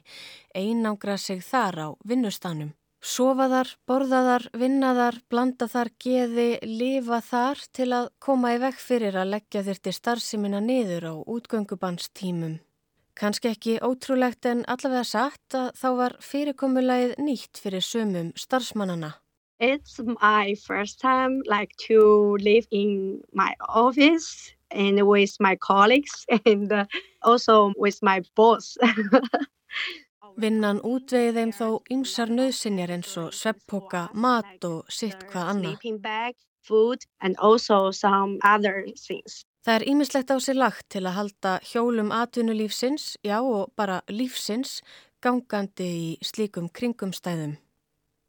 einangra 0.57 1.19
sig 1.19 1.45
þar 1.45 1.77
á 1.85 1.89
vinnustanum. 2.09 2.73
Sofaðar, 3.03 3.69
borðaðar, 3.85 4.47
vinnaðar, 4.55 5.17
blandaðar, 5.29 5.91
geði, 6.01 6.61
lifa 6.63 7.19
þar 7.21 7.65
til 7.75 7.89
að 7.99 8.11
koma 8.23 8.55
í 8.55 8.61
vekk 8.63 8.79
fyrir 8.79 9.19
að 9.19 9.33
leggja 9.35 9.65
þyrti 9.67 9.95
starfseminna 9.97 10.61
niður 10.63 11.09
á 11.11 11.15
útgöngubanstímum. 11.21 12.61
Kanski 13.19 13.51
ekki 13.51 13.75
ótrúlegt 13.85 14.47
en 14.49 14.63
allavega 14.71 15.05
satt 15.05 15.59
að 15.59 15.75
þá 15.77 15.89
var 15.99 16.17
fyrirkomulagið 16.23 17.19
nýtt 17.27 17.61
fyrir 17.61 17.85
sumum 17.85 18.31
starfsmannana. 18.39 19.19
It's 19.63 20.01
my 20.21 20.57
first 20.67 20.99
time 20.99 21.41
like 21.47 21.71
to 21.87 22.37
live 22.41 22.67
in 22.73 23.23
my 23.33 23.55
office 23.69 24.51
and 24.73 25.07
with 25.07 25.37
my 25.39 25.55
colleagues 25.55 26.27
and 26.47 26.73
uh, 26.73 26.85
also 27.23 27.73
with 27.77 28.03
my 28.03 28.23
boss. 28.35 28.77
Vinnan 30.43 30.81
útvegið 30.83 31.39
þeim 31.39 31.55
þó 31.55 31.69
ymsar 31.95 32.35
nöðsinjar 32.35 32.91
eins 32.97 33.15
og 33.23 33.31
svepppoka, 33.37 34.09
mat 34.19 34.65
og 34.67 34.91
sitt 34.91 35.23
hvað 35.31 35.55
annað. 35.55 35.79
Það 39.63 39.75
er 39.77 39.89
ímislegt 39.95 40.33
á 40.35 40.37
sig 40.43 40.59
lagt 40.59 40.89
til 40.91 41.07
að 41.07 41.19
halda 41.21 41.59
hjólum 41.71 42.11
atvinnulífsins, 42.11 43.13
já 43.23 43.39
og 43.39 43.71
bara 43.79 44.03
lífsins, 44.11 44.81
gangandi 45.23 45.93
í 45.93 46.09
slíkum 46.25 46.67
kringumstæðum. 46.75 47.61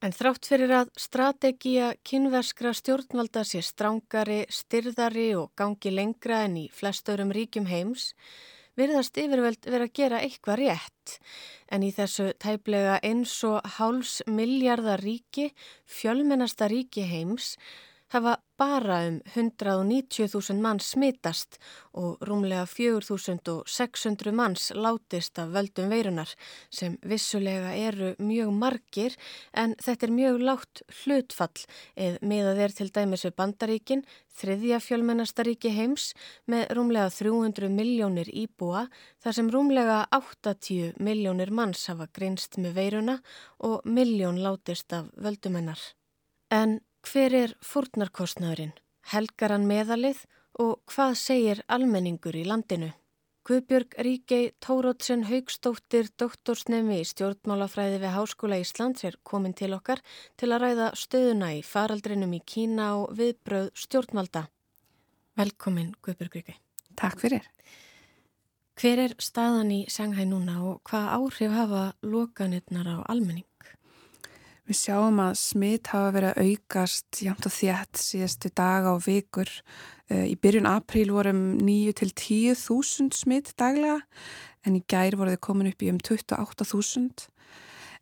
En 0.04 0.12
þrátt 0.12 0.50
fyrir 0.50 0.72
að 0.76 0.90
strategía 1.00 1.94
kynverskra 2.04 2.74
stjórnvalda 2.76 3.46
sé 3.48 3.62
strángari, 3.64 4.42
styrðari 4.52 5.30
og 5.40 5.54
gangi 5.56 5.94
lengra 5.94 6.42
en 6.44 6.58
í 6.60 6.64
flestörum 6.76 7.32
ríkjum 7.32 7.70
heims, 7.70 8.10
virðast 8.76 9.16
yfirveld 9.22 9.64
vera 9.64 9.88
að 9.88 9.94
gera 9.96 10.20
eitthvað 10.26 10.60
rétt. 10.60 11.14
En 11.72 11.88
í 11.88 11.94
þessu 11.96 12.34
tæplega 12.36 12.98
eins 13.00 13.38
og 13.48 13.64
háls 13.78 14.18
miljardar 14.28 15.00
ríki, 15.00 15.54
fjölmennasta 15.88 16.68
ríki 16.68 17.08
heims, 17.08 17.54
hafa 18.14 18.38
bara 18.58 19.00
um 19.08 19.20
190.000 19.26 20.62
manns 20.62 20.92
smitast 20.94 21.58
og 21.98 22.22
rúmlega 22.28 22.66
4.600 22.70 24.32
manns 24.32 24.70
látist 24.76 25.40
af 25.42 25.50
völdum 25.56 25.90
veirunar 25.90 26.30
sem 26.70 26.98
vissulega 27.02 27.74
eru 27.74 28.14
mjög 28.20 28.54
margir 28.54 29.18
en 29.54 29.74
þetta 29.82 30.08
er 30.08 30.14
mjög 30.20 30.40
látt 30.50 30.84
hlutfall 31.02 31.66
eða 31.98 32.22
miðað 32.22 32.64
er 32.68 32.78
til 32.78 32.90
dæmis 32.94 33.26
við 33.26 33.36
bandaríkin, 33.42 34.06
þriðja 34.38 34.80
fjölmennastaríki 34.86 35.74
heims 35.74 36.14
með 36.46 36.70
rúmlega 36.78 37.10
300 37.10 37.74
miljónir 37.74 38.30
íbúa 38.30 38.88
þar 39.24 39.40
sem 39.40 39.52
rúmlega 39.54 40.00
80 40.14 41.02
miljónir 41.02 41.52
manns 41.52 41.88
hafa 41.90 42.08
grinst 42.14 42.62
með 42.62 42.78
veiruna 42.78 43.20
og 43.66 43.82
miljón 43.86 44.42
látist 44.46 44.94
af 44.94 45.10
völdumennar. 45.18 45.82
En 46.54 46.82
Hver 47.04 47.34
er 47.36 47.52
fórnarkostnaðurinn? 47.60 48.72
Helgar 49.12 49.52
hann 49.52 49.68
meðalið 49.68 50.24
og 50.64 50.80
hvað 50.90 51.16
segir 51.20 51.62
almenningur 51.68 52.36
í 52.40 52.46
landinu? 52.48 52.94
Guðbjörg 53.44 53.98
Ríkei 54.08 54.54
Tórótsen 54.64 55.26
Haugstóttir, 55.28 56.08
doktorsnemi 56.16 57.02
í 57.02 57.08
stjórnmálafræði 57.10 58.00
við 58.00 58.16
Háskóla 58.16 58.62
Íslands 58.64 59.04
er 59.04 59.18
komin 59.28 59.52
til 59.52 59.74
okkar 59.76 60.00
til 60.40 60.54
að 60.56 60.64
ræða 60.64 60.90
stöðuna 60.96 61.52
í 61.58 61.62
faraldrinum 61.68 62.38
í 62.38 62.42
Kína 62.48 62.94
og 63.02 63.12
viðbröð 63.20 63.74
stjórnmalda. 63.84 64.48
Velkomin 65.36 65.92
Guðbjörg 66.00 66.40
Ríkei. 66.40 66.56
Takk 66.96 67.20
fyrir. 67.20 67.44
Hver 68.80 69.04
er 69.10 69.20
staðan 69.20 69.76
í 69.76 69.84
Shanghai 69.92 70.24
núna 70.26 70.62
og 70.64 70.80
hvað 70.88 71.12
áhrif 71.20 71.52
hafa 71.60 71.84
lokanirnar 72.02 72.88
á 72.96 72.98
almenning? 73.12 73.46
Við 74.64 74.78
sjáum 74.80 75.18
að 75.20 75.34
smitt 75.42 75.90
hafa 75.92 76.14
verið 76.16 76.30
að 76.32 76.48
aukast 76.48 77.20
jæmt 77.26 77.48
og 77.50 77.52
þjætt 77.52 78.00
síðastu 78.00 78.52
daga 78.56 78.94
og 78.96 79.02
vikur. 79.04 79.50
Eh, 80.08 80.30
í 80.32 80.38
byrjun 80.40 80.70
apríl 80.70 81.10
vorum 81.12 81.42
9-10 81.60 82.56
þúsund 82.62 83.18
smitt 83.18 83.52
daglega 83.60 84.00
en 84.64 84.78
í 84.80 84.84
gær 84.88 85.18
voru 85.20 85.34
þið 85.34 85.42
komin 85.44 85.68
upp 85.68 85.84
í 85.84 85.90
um 85.92 86.00
28.000. 86.00 87.28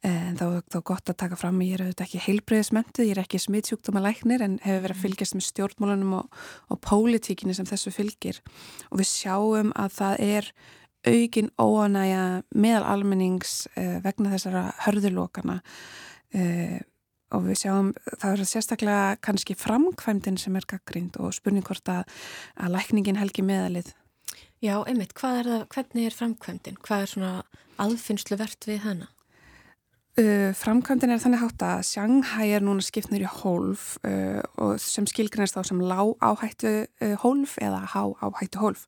En 0.05 0.37
þá 0.37 0.43
er 0.45 0.61
það 0.73 0.83
gott 0.89 1.09
að 1.09 1.17
taka 1.23 1.37
fram 1.37 1.57
að 1.61 1.67
ég 1.67 1.73
er 1.79 1.83
auðvitað 1.85 2.05
ekki 2.07 2.21
heilbreyðismöndið, 2.27 3.09
ég 3.09 3.15
er 3.15 3.21
ekki 3.21 3.41
smittsjúkdóma 3.41 4.01
læknir 4.01 4.45
en 4.45 4.59
hefur 4.61 4.85
verið 4.85 4.97
að 4.97 5.01
fylgjast 5.03 5.37
með 5.37 5.47
stjórnmálunum 5.47 6.15
og, 6.17 6.39
og 6.73 6.81
pólitíkinni 6.85 7.57
sem 7.57 7.69
þessu 7.69 7.93
fylgir. 7.93 8.37
Og 8.89 9.01
við 9.01 9.09
sjáum 9.09 9.73
að 9.77 9.97
það 9.97 10.23
er 10.27 10.53
aukin 11.09 11.49
óanæja 11.57 12.23
meðal 12.53 12.85
almennings 12.95 13.65
eh, 13.73 13.97
vegna 14.05 14.33
þessara 14.33 14.67
hörðurlokana 14.85 15.59
Uh, 16.31 16.79
og 17.31 17.45
við 17.47 17.61
sjáum, 17.61 17.93
það 18.19 18.33
er 18.33 18.49
sérstaklega 18.49 19.17
kannski 19.23 19.55
framkvæmdinn 19.55 20.39
sem 20.39 20.55
er 20.59 20.67
gaggrind 20.67 21.15
og 21.23 21.31
spurning 21.35 21.63
hvort 21.67 21.87
að, 21.91 22.03
að 22.59 22.75
lækningin 22.75 23.19
helgi 23.19 23.45
meðalið. 23.47 23.93
Já, 24.61 24.75
einmitt, 24.83 25.15
er 25.15 25.47
það, 25.47 25.63
hvernig 25.73 26.09
er 26.09 26.17
framkvæmdinn? 26.17 26.79
Hvað 26.83 27.05
er 27.05 27.11
svona 27.13 27.31
aðfinnslu 27.81 28.37
verðt 28.39 28.67
við 28.69 28.83
hana? 28.83 29.07
Uh, 30.19 30.51
framkvæmdinn 30.59 31.13
er 31.15 31.21
þannig 31.23 31.39
hátt 31.39 31.63
að 31.63 31.85
Shanghai 31.87 32.49
er 32.51 32.63
núna 32.65 32.83
skiptnur 32.83 33.23
í 33.23 33.29
hólf 33.31 33.93
uh, 34.03 34.41
sem 34.75 35.05
skilgrinast 35.07 35.55
þá 35.55 35.69
sem 35.69 35.79
lág 35.87 36.17
áhættu 36.19 36.71
uh, 36.83 37.13
hólf 37.21 37.53
eða 37.63 37.79
há 37.93 38.01
áhættu 38.19 38.59
hólf. 38.59 38.83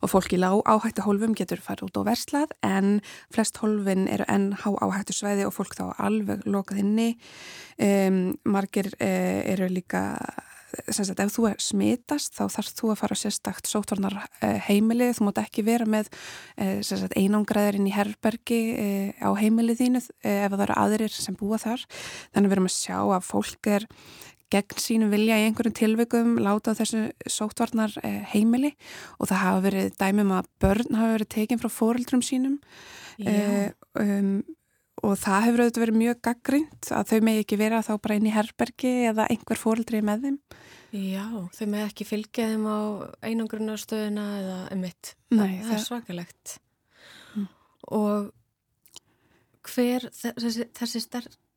Og 0.00 0.14
fólk 0.14 0.32
í 0.32 0.38
lág 0.40 0.62
áhættu 0.64 1.04
hólfum 1.04 1.36
getur 1.36 1.60
farið 1.60 1.90
út 1.90 2.00
á 2.00 2.02
verslað 2.08 2.54
en 2.64 3.02
flest 3.28 3.60
hólfin 3.60 4.08
eru 4.08 4.24
enn 4.32 4.54
há 4.62 4.70
áhættu 4.72 5.12
sveiði 5.18 5.44
og 5.44 5.52
fólk 5.58 5.76
þá 5.76 5.90
alveg 6.00 6.48
lokað 6.48 6.80
inni. 6.86 7.10
Um, 7.76 8.22
margir 8.48 8.88
eru 8.96 9.68
líka 9.68 10.06
Sagt, 10.88 11.20
ef 11.20 11.32
þú 11.34 11.50
smitast 11.60 12.36
þá 12.38 12.44
þarfst 12.54 12.78
þú 12.80 12.90
að 12.92 13.00
fara 13.02 13.16
sérstakt 13.18 13.68
sótvarnar 13.68 14.16
eh, 14.40 14.56
heimilið, 14.68 15.18
þú 15.18 15.26
mátt 15.26 15.40
ekki 15.42 15.64
vera 15.66 15.84
með 15.88 16.08
eh, 16.56 16.80
sagt, 16.86 17.12
einangræðurinn 17.18 17.88
í 17.90 17.92
herbergi 17.92 18.60
eh, 18.72 19.20
á 19.20 19.28
heimilið 19.36 19.82
þínu 19.82 20.02
ef 20.02 20.54
það 20.54 20.64
eru 20.66 20.78
aðrir 20.84 21.16
sem 21.16 21.36
búa 21.36 21.60
þar. 21.60 21.84
Þannig 22.32 22.46
að 22.46 22.48
við 22.48 22.56
erum 22.56 22.70
að 22.70 22.76
sjá 22.78 22.96
að 23.02 23.26
fólk 23.28 23.70
er 23.74 23.86
gegn 24.52 24.80
sínum 24.84 25.12
vilja 25.12 25.38
í 25.40 25.44
einhverjum 25.48 25.76
tilveikum 25.76 26.32
láta 26.44 26.72
á 26.76 26.78
þessu 26.80 27.04
sótvarnar 27.24 27.94
heimili. 28.32 28.74
Og 29.20 29.28
það 29.28 29.44
hafa 29.44 29.62
verið 29.68 29.94
dæmum 30.00 30.34
að 30.36 30.50
börn 30.60 30.98
hafa 30.98 31.14
verið 31.18 31.32
tekinn 31.36 31.60
frá 31.60 31.70
fóreldrum 31.72 32.24
sínum 32.24 32.58
um, 33.22 34.34
og 35.02 35.16
það 35.18 35.46
hefur 35.46 35.62
auðvitað 35.62 35.84
verið 35.84 35.98
mjög 36.00 36.20
gaggrind 36.28 36.90
að 36.94 37.08
þau 37.10 37.18
megi 37.28 37.42
ekki 37.44 37.58
vera 37.60 37.80
þá 37.82 37.92
bara 38.04 38.18
inn 38.18 38.28
í 38.28 38.34
herbergi 38.34 38.92
eða 39.10 39.26
einhver 39.32 39.60
fóreldri 39.60 40.02
með 40.06 40.26
þeim. 40.26 40.36
Já, 40.92 41.26
þau 41.56 41.66
megi 41.72 41.86
ekki 41.86 42.06
fylgja 42.06 42.50
þeim 42.52 42.68
á 42.68 42.80
einangrunastöðuna 43.26 44.26
eða 44.42 44.60
emitt, 44.76 45.14
Nei, 45.32 45.40
það, 45.40 45.66
það 45.66 45.74
er 45.78 45.84
svakalegt. 45.86 46.54
Mm. 47.34 47.48
og 47.98 48.30
hver 49.62 50.08
þessi, 50.10 50.66
þessi, 50.74 51.04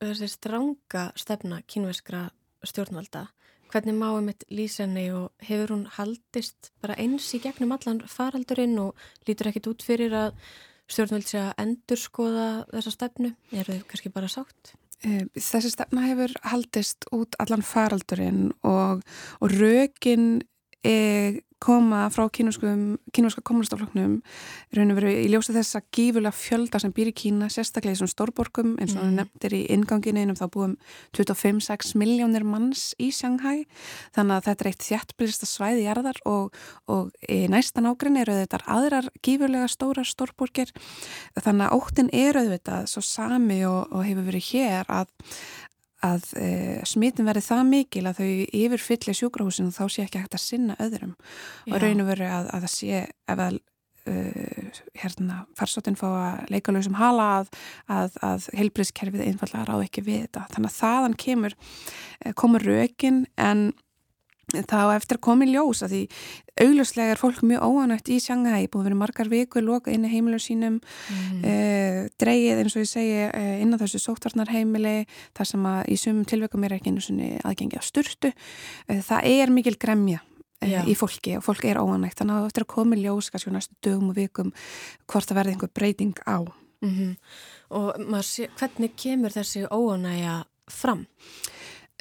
þessi 0.04 0.30
stránga 0.30 1.08
stefna 1.18 1.62
kínverskra 1.66 2.28
stjórnvalda 2.66 3.28
hvernig 3.72 3.98
má 3.98 4.08
emitt 4.16 4.46
lýsenni 4.54 5.10
og 5.16 5.34
hefur 5.44 5.74
hún 5.74 5.86
haldist 5.98 6.72
bara 6.84 6.96
eins 7.02 7.28
í 7.36 7.42
gegnum 7.44 7.74
allan 7.76 8.02
faraldurinn 8.08 8.78
og 8.80 8.96
lítur 9.28 9.50
ekkit 9.52 9.70
út 9.72 9.86
fyrir 9.86 10.16
að 10.16 10.38
stjórnvöld 10.92 11.30
sé 11.30 11.42
að 11.42 11.54
endur 11.66 12.02
skoða 12.02 12.48
þessa 12.74 12.94
stefnu? 12.94 13.32
Er 13.56 13.70
þau 13.70 13.80
kannski 13.90 14.12
bara 14.14 14.32
sátt? 14.32 14.76
Eh, 15.06 15.26
þessi 15.36 15.74
stefna 15.74 16.06
hefur 16.08 16.34
haldist 16.48 17.08
út 17.16 17.36
allan 17.42 17.66
faraldurinn 17.66 18.54
og, 18.66 19.04
og 19.44 19.56
rökin 19.58 20.40
e, 20.86 21.42
koma 21.64 22.06
frá 22.12 22.26
kínúska 22.30 23.42
kommunistafloknum 23.46 24.18
raun 24.76 24.92
og 24.92 24.98
veru 25.00 25.12
í 25.14 25.28
ljósa 25.32 25.56
þess 25.56 25.78
að 25.80 25.88
gífurlega 25.96 26.36
fjölda 26.36 26.82
sem 26.84 26.94
býr 26.96 27.12
í 27.12 27.16
Kína, 27.16 27.48
sérstaklega 27.52 27.96
í 27.96 28.00
svona 28.02 28.12
stórborgum 28.12 28.76
eins 28.82 28.96
og 28.98 29.06
mm. 29.06 29.16
nefndir 29.22 29.56
í 29.56 29.62
inganginu 29.76 30.24
einum 30.24 30.38
þá 30.40 30.46
búum 30.52 30.76
25-6 31.16 31.96
miljónir 32.00 32.46
manns 32.48 32.90
í 33.00 33.12
Shanghai 33.16 33.66
þannig 34.16 34.36
að 34.36 34.48
þetta 34.50 34.66
er 34.66 34.72
eitt 34.72 34.88
þjættbyrjasta 34.90 35.50
svæði 35.50 35.86
í 35.86 35.90
erðar 35.96 36.22
og, 36.30 36.56
og 36.92 37.12
í 37.32 37.46
næstan 37.52 37.90
ágrinni 37.90 38.26
eru 38.26 38.38
þetta 38.42 38.64
aðrar 38.76 39.12
gífurlega 39.26 39.72
stórar 39.72 40.10
stórborgir 40.10 40.74
þannig 41.40 41.70
að 41.70 41.78
óttin 41.80 42.12
eru 42.14 42.48
þetta 42.52 42.84
svo 42.92 43.06
sami 43.06 43.64
og, 43.70 43.86
og 43.96 44.04
hefur 44.08 44.28
verið 44.28 44.52
hér 44.52 44.92
að 44.92 45.14
að 46.06 46.32
e, 46.40 46.48
smitin 46.88 47.28
verði 47.28 47.46
það 47.46 47.64
mikil 47.70 48.04
að 48.10 48.20
þau 48.20 48.32
yfirfyllir 48.62 49.20
sjúkrahúsinu 49.20 49.76
þá 49.76 49.86
sé 49.90 50.06
ekki 50.06 50.22
hægt 50.24 50.38
að 50.38 50.44
sinna 50.46 50.76
öðrum 50.82 51.16
Já. 51.66 51.72
og 51.74 51.80
raun 51.84 52.04
og 52.04 52.12
veru 52.12 52.28
að, 52.30 52.52
að 52.56 52.68
það 52.68 52.74
sé 52.76 53.02
ef 53.06 53.42
að 53.48 53.58
uh, 54.10 54.82
hérna 55.02 55.40
farsóttinn 55.58 55.98
fá 56.00 56.08
að 56.10 56.52
leika 56.54 56.76
lausum 56.76 56.98
hala 57.00 57.30
að, 57.40 57.50
að, 57.92 58.20
að 58.26 58.50
heilbríðskerfið 58.60 59.26
einfallega 59.30 59.66
ráð 59.70 59.88
ekki 59.88 60.06
við 60.06 60.22
þetta 60.28 60.46
þannig 60.54 60.72
að 60.74 60.80
þaðan 60.82 61.18
kemur 61.26 61.58
e, 61.58 62.36
komur 62.38 62.66
rökin 62.66 63.24
en 63.42 63.68
þá 64.64 64.96
eftir 64.96 65.18
að 65.18 65.24
koma 65.28 65.46
í 65.46 65.52
ljós 65.52 65.82
að 65.86 65.94
því 65.94 66.02
augljóslega 66.66 67.14
er 67.14 67.20
fólk 67.20 67.42
mjög 67.44 67.66
óanægt 67.68 68.12
í 68.14 68.20
Shanghai 68.24 68.68
búið 68.72 68.88
verið 68.90 69.00
margar 69.02 69.32
vikur 69.32 69.66
loka 69.66 69.92
inn 69.92 70.06
í 70.08 70.12
heimilum 70.12 70.42
sínum 70.42 70.78
mm. 70.80 71.42
uh, 71.42 72.00
dreigið 72.22 72.62
eins 72.62 72.78
og 72.78 72.86
ég 72.86 72.92
segi 72.92 73.18
uh, 73.28 73.56
inn 73.64 73.76
á 73.76 73.82
þessu 73.82 74.02
sóttvarnarheimili 74.06 74.96
þar 75.36 75.52
sem 75.52 75.68
að 75.72 75.82
í 75.92 76.00
sumum 76.00 76.30
tilveikum 76.30 76.64
er 76.64 76.78
ekki 76.78 76.94
einu 76.94 77.04
svona 77.04 77.34
aðgengi 77.44 77.82
á 77.82 77.84
sturtu 77.84 78.32
uh, 78.32 79.02
það 79.04 79.30
er 79.34 79.54
mikil 79.54 79.76
gremja 79.82 80.24
í 80.66 80.96
fólki 80.98 81.36
og 81.38 81.44
fólk 81.46 81.66
er 81.68 81.78
óanægt 81.78 82.22
þannig 82.22 82.40
að 82.40 82.46
eftir 82.48 82.64
að 82.64 82.72
koma 82.72 82.96
í 82.96 83.02
ljós 83.04 83.28
kannski 83.30 83.52
næstu 83.54 83.76
dögum 83.86 84.14
og 84.14 84.16
vikum 84.18 84.54
hvort 85.06 85.28
það 85.28 85.38
verði 85.38 85.54
einhver 85.54 85.74
breyting 85.76 86.16
á 86.26 86.42
mm 86.42 86.92
-hmm. 86.96 87.12
og 87.70 88.24
sé, 88.24 88.48
hvernig 88.58 88.96
kemur 88.96 89.30
þessi 89.30 89.68
óanægja 89.70 90.46
fram? 90.72 91.06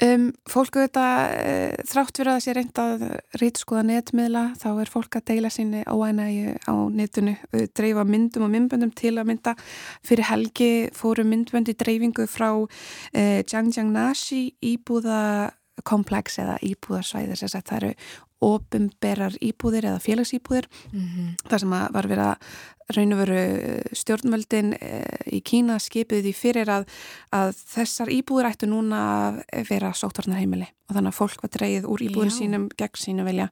Um, 0.02 0.32
fólku 0.50 0.80
þetta 0.82 1.02
uh, 1.38 1.74
þrátt 1.86 2.18
fyrir 2.18 2.30
að 2.32 2.36
það 2.36 2.42
sé 2.42 2.54
reynd 2.56 2.78
að 2.82 3.02
rítskoða 3.38 3.82
netmiðla 3.86 4.42
þá 4.58 4.68
er 4.82 4.90
fólk 4.90 5.18
að 5.20 5.26
deila 5.30 5.50
síni 5.54 5.84
óænægi 5.86 6.56
á 6.66 6.74
netinu, 6.90 7.36
dreifa 7.78 8.02
myndum 8.08 8.48
og 8.48 8.50
myndböndum 8.56 8.90
til 8.98 9.12
að 9.14 9.28
mynda. 9.30 9.54
Fyrir 10.02 10.26
helgi 10.32 10.70
fóru 10.98 11.22
myndböndi 11.30 11.76
dreifingu 11.78 12.26
frá 12.26 12.48
uh, 12.58 12.66
Jiangjiangnashi 13.14 14.42
íbúðakomplex 14.72 16.40
eða 16.42 16.58
íbúðarsvæðir 16.72 17.44
þess 17.44 17.60
að 17.60 17.68
það 17.70 17.78
eru 17.78 17.94
ofinberar 18.42 19.36
íbúðir 19.40 19.90
eða 19.90 20.02
félagsýbúðir 20.02 20.66
mm 20.92 21.00
-hmm. 21.00 21.28
þar 21.48 21.60
sem 21.60 21.72
að 21.72 21.92
var 21.94 22.08
verið 22.08 22.24
að 22.24 22.36
raun 22.92 23.12
og 23.12 23.20
veru 23.22 23.42
stjórnvöldin 23.96 24.74
eh, 24.76 25.32
í 25.32 25.40
Kína 25.40 25.78
skipið 25.80 26.26
því 26.26 26.32
fyrir 26.36 26.70
að, 26.72 26.86
að 27.32 27.54
þessar 27.56 28.12
íbúður 28.12 28.50
ættu 28.50 28.68
núna 28.68 29.00
að 29.28 29.68
vera 29.70 29.92
sótvarnarheimili 29.96 30.66
og 30.88 30.96
þannig 30.96 31.12
að 31.14 31.18
fólk 31.18 31.44
var 31.44 31.52
dreyið 31.56 31.88
úr 31.88 32.04
íbúðin 32.04 32.32
Já. 32.32 32.36
sínum 32.38 32.68
gegn 32.76 33.00
sínu 33.00 33.24
velja 33.24 33.48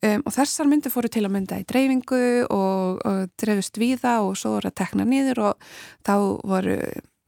um, 0.00 0.22
og 0.24 0.32
þessar 0.32 0.70
myndi 0.70 0.92
fóru 0.92 1.08
til 1.12 1.24
að 1.26 1.34
mynda 1.36 1.60
í 1.60 1.66
dreifingu 1.68 2.46
og, 2.48 3.02
og 3.04 3.34
dreifist 3.40 3.80
víða 3.80 4.22
og 4.24 4.38
svo 4.40 4.56
voru 4.56 4.72
að 4.72 4.78
tekna 4.80 5.04
nýður 5.04 5.42
og 5.50 5.68
þá 6.06 6.14
voru 6.44 6.78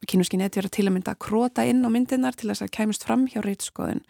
kínuskin 0.07 0.43
eða 0.45 0.61
vera 0.61 0.73
til 0.73 0.87
að 0.87 0.95
mynda 0.95 1.13
að 1.13 1.21
króta 1.27 1.65
inn 1.67 1.85
á 1.85 1.89
myndinar 1.91 2.37
til 2.37 2.49
þess 2.51 2.65
að 2.65 2.73
kæmust 2.77 3.05
fram 3.07 3.27
hjá 3.31 3.41
reytskoðun 3.43 4.03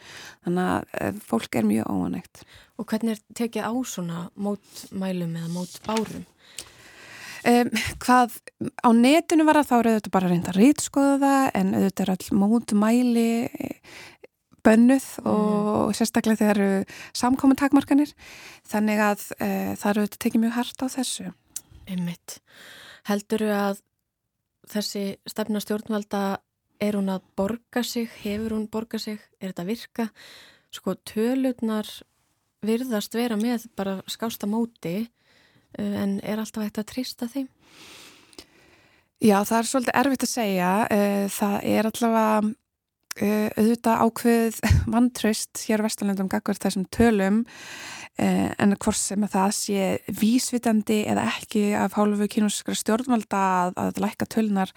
þannig 0.45 0.71
að 0.71 0.97
eh, 1.01 1.21
fólk 1.29 1.59
er 1.59 1.69
mjög 1.69 1.91
óanægt 1.91 2.43
Og 2.77 2.85
hvernig 2.85 3.15
er 3.15 3.21
tekið 3.37 3.65
á 3.65 3.73
svona 3.89 4.19
mótmælum 4.37 5.37
eða 5.39 5.47
mótbárum? 5.49 6.25
Um, 7.47 7.71
hvað 8.03 8.35
á 8.85 8.89
netinu 8.93 9.45
var 9.47 9.61
að 9.61 9.69
þá 9.69 9.75
eru 9.77 9.95
þetta 9.95 10.11
bara 10.13 10.29
reynda 10.29 10.51
að 10.51 10.59
rýtskoða 10.59 11.17
það 11.21 11.49
en 11.57 11.73
auðvitað 11.77 12.03
er 12.03 12.11
all 12.13 12.39
mótmæli 12.41 13.31
bönnuð 14.67 15.07
mm. 15.21 15.31
og 15.31 15.95
sérstaklega 15.97 16.41
þegar 16.41 16.61
eru 16.65 16.97
samkomin 17.15 17.59
takmarkanir 17.59 18.11
þannig 18.67 19.03
að 19.05 19.25
e, 19.39 19.49
það 19.79 19.91
eru 19.93 20.07
tekið 20.17 20.43
mjög 20.43 20.57
hardt 20.57 20.83
á 20.83 20.87
þessu 20.97 21.29
Einmitt. 21.87 22.39
Helduru 23.07 23.47
að 23.55 23.79
þessi 24.69 25.05
stefna 25.29 25.61
stjórnvalda 25.63 26.23
er 26.83 26.97
hún 26.99 27.09
að 27.09 27.25
borga 27.39 27.83
sig, 27.83 28.09
hefur 28.21 28.53
hún 28.57 28.67
borga 28.69 28.99
sig, 29.01 29.21
er 29.41 29.51
þetta 29.51 29.65
að 29.65 29.71
virka? 29.71 30.09
Sko 30.73 30.93
tölutnar 31.07 31.89
virðast 32.65 33.15
vera 33.15 33.37
með 33.39 33.69
bara 33.77 33.99
skásta 34.11 34.49
móti 34.49 35.07
Eh, 35.77 35.95
en 36.03 36.19
er 36.23 36.39
alltaf 36.41 36.65
hægt 36.65 36.79
að 36.81 36.89
trista 36.93 37.27
þeim? 37.29 37.49
Já, 39.21 39.41
það 39.45 39.57
er 39.57 39.67
svolítið 39.71 39.99
erfitt 40.01 40.25
að 40.25 40.31
segja. 40.31 40.71
Eh, 40.93 41.25
það 41.33 41.57
er 41.73 41.89
allavega 41.89 42.53
eh, 43.17 43.49
auðvitað 43.57 44.03
ákveð 44.05 44.59
vantraust 44.95 45.63
hér 45.67 45.83
á 45.83 45.85
Vesturlandum 45.87 46.31
gagvar 46.31 46.61
þessum 46.61 46.87
tölum 46.93 47.43
en 48.17 48.73
hvort 48.81 48.97
sem 48.97 49.21
að 49.25 49.33
það 49.35 49.51
sé 49.53 49.81
vísvitandi 50.17 50.97
eða 51.11 51.27
ekki 51.35 51.61
af 51.77 51.93
hálfu 51.97 52.25
kynúskra 52.33 52.73
stjórnvalda 52.77 53.41
að, 53.61 53.73
að 53.77 53.99
lækka 54.01 54.25
tölnar 54.33 54.71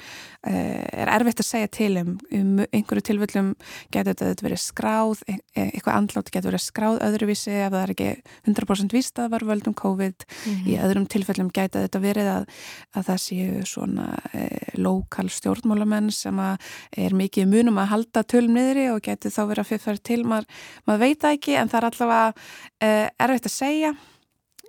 eh, 0.44 0.85
er 0.85 1.09
erfitt 1.14 1.40
að 1.40 1.48
segja 1.48 1.70
til 1.72 1.90
um, 2.03 2.11
um 2.37 2.50
einhverju 2.68 3.05
tilvöldum 3.09 3.55
getur 3.94 4.18
þetta 4.20 4.44
verið 4.44 4.61
skráð 4.61 5.22
e, 5.24 5.38
e, 5.55 5.64
eitthvað 5.70 5.96
andlátt 5.96 6.33
getur 6.35 6.53
verið 6.53 6.64
skráð 6.66 7.00
öðruvísi 7.07 7.55
ef 7.55 7.72
það 7.72 7.81
er 7.81 7.94
ekki 7.94 8.11
100% 8.50 8.96
víst 8.98 9.22
að 9.22 9.33
var 9.33 9.46
völdum 9.48 9.76
COVID 9.81 10.26
mm 10.29 10.53
-hmm. 10.53 10.68
í 10.68 10.76
öðrum 10.85 11.09
tilfellum 11.09 11.48
getur 11.48 11.87
þetta 11.87 12.05
verið 12.05 12.31
að, 12.35 12.44
að 12.92 13.09
það 13.09 13.24
séu 13.24 13.64
svona 13.64 14.09
e, 14.35 14.44
lokal 14.76 15.29
stjórnmálamenn 15.33 16.12
sem 16.12 16.38
er 16.40 17.16
mikið 17.16 17.48
munum 17.48 17.81
að 17.81 17.90
halda 17.94 18.22
tölum 18.22 18.55
niðri 18.55 18.90
og 18.92 19.00
getur 19.00 19.33
þá 19.33 19.42
verið 19.48 19.64
að 19.64 19.81
fyrir 19.81 20.05
til 20.05 20.24
maður, 20.24 20.46
maður 20.85 21.00
veit 21.00 21.24
ekki 21.24 21.57
en 21.57 21.68
það 21.68 21.81
er 21.81 21.88
allavega 21.90 22.35
er 22.81 23.29
erfitt 23.30 23.50
að 23.50 23.56
segja. 23.56 23.94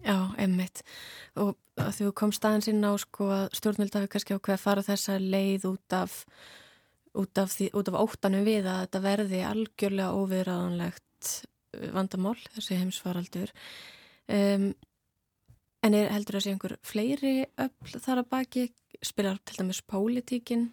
Já, 0.01 0.17
einmitt. 0.41 0.81
Og 1.39 1.53
þú 1.97 2.09
komst 2.17 2.45
aðeins 2.45 2.69
inn 2.71 2.81
á 2.85 2.93
sko 3.01 3.29
að 3.33 3.45
stjórnvölda 3.57 4.01
hefur 4.01 4.13
kannski 4.15 4.37
ákveð 4.37 4.57
að 4.57 4.65
fara 4.65 4.83
þessa 4.85 5.17
leið 5.21 5.69
út 5.71 5.95
af 5.97 6.17
út 7.17 7.41
af, 7.41 7.51
því, 7.51 7.71
út 7.75 7.89
af 7.91 7.97
óttanum 7.99 8.45
við 8.47 8.67
að 8.69 8.85
þetta 8.85 9.01
verði 9.03 9.41
algjörlega 9.47 10.19
óviðræðanlegt 10.19 11.31
uh, 11.75 11.89
vandamál, 11.95 12.37
þessi 12.55 12.79
heimsfaraldur. 12.79 13.51
Um, 14.31 14.69
en 15.83 15.97
er 15.97 16.11
heldur 16.13 16.39
að 16.39 16.45
sé 16.45 16.53
einhver 16.53 16.77
fleiri 16.85 17.33
öll 17.59 17.97
þar 17.97 18.23
að 18.23 18.31
baki? 18.35 18.69
Spilar 19.01 19.39
til 19.43 19.57
dæmis 19.57 19.81
pólitíkin 19.81 20.69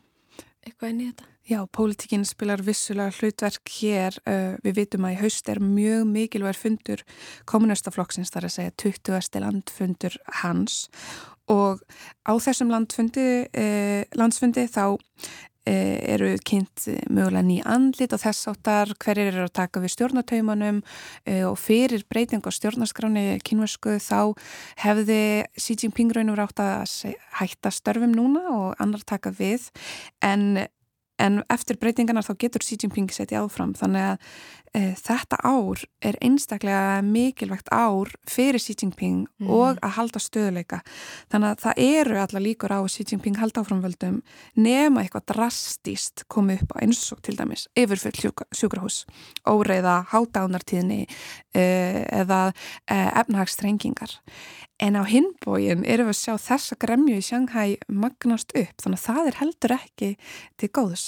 eitthvað 0.66 0.90
inn 0.92 1.03
í 1.03 1.11
þetta? 1.11 1.29
Já, 1.49 1.63
pólitíkinn 1.73 2.27
spilar 2.29 2.61
vissulega 2.61 3.09
hlutverk 3.23 3.71
hér. 3.79 4.19
Við 4.61 4.75
vitum 4.83 5.07
að 5.09 5.15
í 5.15 5.21
haust 5.23 5.49
er 5.49 5.63
mjög 5.65 6.05
mikilvægur 6.05 6.59
fundur 6.61 7.05
kommunistaflokksins, 7.49 8.29
þar 8.35 8.51
að 8.51 8.53
segja 8.59 8.75
20. 8.85 9.41
landfundur 9.47 10.19
hans 10.43 10.91
og 11.49 11.81
á 12.29 12.37
þessum 12.37 12.69
landsfundi 12.69 14.67
þá 14.69 14.85
eru 15.69 16.31
kynnt 16.45 16.85
mögulega 17.09 17.45
ný 17.45 17.59
andlit 17.65 18.13
og 18.13 18.21
þess 18.23 18.49
áttar 18.53 18.93
hverjir 19.01 19.33
eru 19.33 19.49
að 19.49 19.57
taka 19.57 19.81
við 19.81 19.95
stjórnataumanum 19.97 20.85
og 21.49 21.59
fyrir 21.61 22.05
breyting 22.13 22.45
á 22.45 22.53
stjórnaskráni 22.53 23.39
kynversku 23.45 23.97
þá 24.05 24.37
hefði 24.85 25.21
Xi 25.57 25.81
Jinping 25.81 26.13
raun 26.13 26.33
og 26.33 26.41
rátt 26.41 26.61
að 26.61 27.17
hætta 27.41 27.73
störfum 27.73 28.13
núna 28.17 28.49
og 28.53 28.81
annar 28.81 29.05
taka 29.09 29.33
við 29.33 29.69
en 30.25 30.67
En 31.19 31.43
eftir 31.51 31.79
breytingarnar 31.81 32.27
þá 32.27 32.35
getur 32.39 32.65
Xi 32.65 32.79
Jinping 32.79 33.11
setja 33.15 33.43
áfram 33.43 33.75
þannig 33.79 34.05
að 34.13 34.27
e, 34.79 34.83
þetta 34.99 35.39
ár 35.43 35.83
er 36.05 36.19
einstaklega 36.25 37.01
mikilvægt 37.03 37.73
ár 37.75 38.13
fyrir 38.31 38.63
Xi 38.63 38.77
Jinping 38.77 39.25
mm. 39.27 39.49
og 39.51 39.81
að 39.83 39.97
halda 39.99 40.23
stöðuleika. 40.23 40.81
Þannig 41.33 41.51
að 41.51 41.65
það 41.65 41.83
eru 41.89 42.21
alla 42.23 42.45
líkur 42.45 42.75
á 42.75 42.81
Xi 42.87 43.07
Jinping 43.11 43.41
halda 43.41 43.65
áframvöldum 43.65 44.21
nema 44.59 45.03
eitthvað 45.03 45.27
drastíst 45.35 46.27
komið 46.31 46.63
upp 46.63 46.79
á 46.79 46.83
eins 46.87 47.03
og 47.15 47.23
til 47.27 47.37
dæmis 47.39 47.67
yfirfull 47.79 48.33
sjúkrahús, 48.55 49.03
óreiða, 49.49 50.01
hátánartíðni 50.13 51.05
e, 51.55 51.67
eða 52.23 52.49
e, 52.87 52.95
efnahagstrengingar. 52.95 54.19
En 54.79 54.95
á 54.95 55.03
hinbóin 55.11 55.83
erum 55.83 56.07
við 56.07 56.14
að 56.14 56.21
sjá 56.21 56.35
þessa 56.38 56.77
gremju 56.79 57.17
í 57.19 57.23
Shanghai 57.27 57.79
magnast 57.91 58.53
upp, 58.55 58.77
þannig 58.79 59.01
að 59.01 59.07
það 59.09 59.31
er 59.31 59.38
heldur 59.41 59.75
ekki 59.75 60.11
til 60.55 60.69
góðs. 60.71 61.07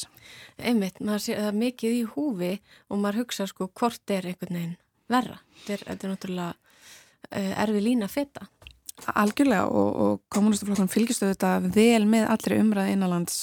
Einmitt, 0.59 0.99
maður 0.99 1.23
sé 1.23 1.37
að 1.37 1.45
það 1.45 1.51
er 1.53 1.61
mikið 1.61 1.99
í 1.99 2.01
húfi 2.15 2.53
og 2.91 2.99
maður 2.99 3.21
hugsa 3.23 3.47
sko 3.47 3.69
hvort 3.71 4.15
er 4.15 4.27
einhvern 4.27 4.59
veginn 4.59 4.79
verra. 5.11 5.39
Þetta 5.67 5.77
er, 5.77 5.85
er 5.95 6.11
náttúrulega 6.13 6.51
uh, 6.51 7.53
erfið 7.65 7.87
lína 7.87 8.11
feta. 8.11 8.49
Algjörlega 9.15 9.71
og, 9.71 10.03
og 10.03 10.19
kommunistaflokkan 10.35 10.91
fylgistu 10.93 11.31
þetta 11.31 11.55
vel 11.71 12.03
með 12.11 12.27
allri 12.35 12.59
umræði 12.61 12.97
innanlands 12.97 13.39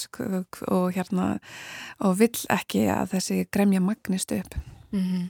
og 0.68 0.92
hérna 0.94 1.30
og 2.04 2.14
vill 2.20 2.36
ekki 2.52 2.84
að 2.94 3.16
þessi 3.16 3.40
gremja 3.50 3.82
magnist 3.82 4.36
upp. 4.36 4.54
Mm 4.92 5.02
-hmm. 5.08 5.26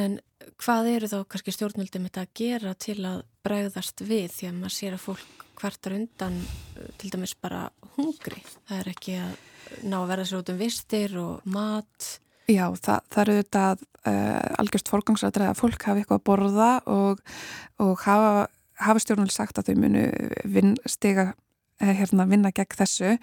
En 0.00 0.20
hvað 0.60 0.88
eru 0.94 1.10
þá 1.10 1.18
kannski 1.30 1.54
stjórnvöldum 1.54 2.08
þetta 2.08 2.24
að 2.24 2.32
gera 2.40 2.72
til 2.74 2.98
að 3.08 3.22
bregðast 3.46 4.02
við 4.04 4.32
því 4.34 4.48
að 4.50 4.58
maður 4.58 4.76
sér 4.76 4.96
að 4.96 5.04
fólk 5.04 5.46
hvartar 5.60 5.96
undan 5.98 6.38
uh, 6.40 6.88
til 7.00 7.12
dæmis 7.12 7.36
bara 7.36 7.68
hungri. 7.96 8.42
Það 8.68 8.80
er 8.80 8.90
ekki 8.94 9.16
að 9.20 9.86
ná 9.86 9.96
að 10.00 10.10
verða 10.12 10.28
sér 10.28 10.42
út 10.42 10.52
um 10.52 10.60
vistir 10.60 11.16
og 11.20 11.50
mat. 11.56 12.08
Já, 12.50 12.64
það, 12.74 13.04
það 13.12 13.22
eru 13.24 13.36
þetta 13.42 13.64
uh, 13.76 14.40
algjörst 14.62 14.90
fórgangsræðar 14.90 15.46
að 15.50 15.60
fólk 15.60 15.86
hafi 15.86 16.02
eitthvað 16.02 16.20
að 16.20 16.26
borða 16.30 16.70
og, 16.90 17.22
og 17.84 18.06
hafa, 18.06 18.48
hafa 18.80 19.04
stjórnvöld 19.04 19.34
sagt 19.34 19.60
að 19.60 19.70
þau 19.70 19.84
munu 19.84 20.08
vinn 20.50 20.74
stiga 20.88 21.30
hérna, 21.80 22.26
vinna 22.28 22.52
gegn 22.54 22.76
þessu 22.76 23.14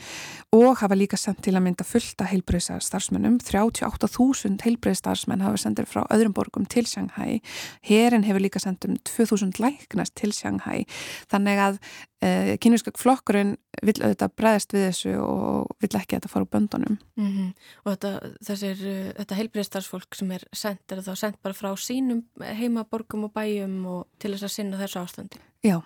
og 0.56 0.80
hafa 0.82 0.98
líka 0.98 1.18
sendt 1.20 1.44
til 1.46 1.56
að 1.58 1.66
mynda 1.68 1.86
fullta 1.88 2.28
heilbreyðsar 2.30 2.84
starfsmennum. 2.84 3.38
38.000 3.44 4.64
heilbreyðstarfsmenn 4.66 5.44
hafa 5.46 5.62
sendir 5.62 5.88
frá 5.90 6.04
öðrum 6.14 6.36
borgum 6.38 6.66
til 6.70 6.88
Shanghai. 6.90 7.40
Herin 7.86 8.26
hefur 8.28 8.44
líka 8.44 8.62
sendt 8.64 8.88
um 8.88 8.98
2.000 8.98 9.62
læknast 9.62 10.16
til 10.18 10.34
Shanghai. 10.36 10.86
Þannig 11.32 11.62
að 11.62 11.80
e, 12.22 12.28
eh, 12.28 12.52
kynvískak 12.64 12.98
flokkurinn 12.98 13.56
vil 13.86 13.96
auðvitað 14.02 14.36
bregðast 14.40 14.74
við 14.74 14.88
þessu 14.88 15.16
og 15.22 15.78
vil 15.84 15.92
ekki 15.92 16.18
að 16.18 16.20
þetta 16.20 16.34
fara 16.34 16.48
úr 16.48 16.52
böndunum. 16.56 16.98
Mm 17.16 17.32
-hmm. 17.32 17.54
Og 17.86 17.92
þetta, 17.94 18.12
þessir, 18.50 18.86
eh, 18.88 19.14
þetta 19.22 19.40
heilbreyðstarfsfólk 19.42 20.16
sem 20.16 20.32
er 20.32 20.44
sendt, 20.54 20.92
er 20.92 21.02
það 21.02 21.16
sendt 21.16 21.42
bara 21.42 21.54
frá 21.54 21.72
sínum 21.76 22.24
heimaborgum 22.42 23.24
og 23.24 23.34
bæjum 23.34 23.86
og 23.86 24.08
til 24.20 24.32
þess 24.32 24.44
að 24.44 24.56
sinna 24.56 24.78
þessu 24.78 25.00
ástandi? 25.00 25.38
Já, 25.64 25.82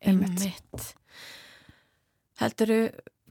einmitt. 0.00 0.30
einmitt. 0.30 0.94
Helduru, 2.42 2.78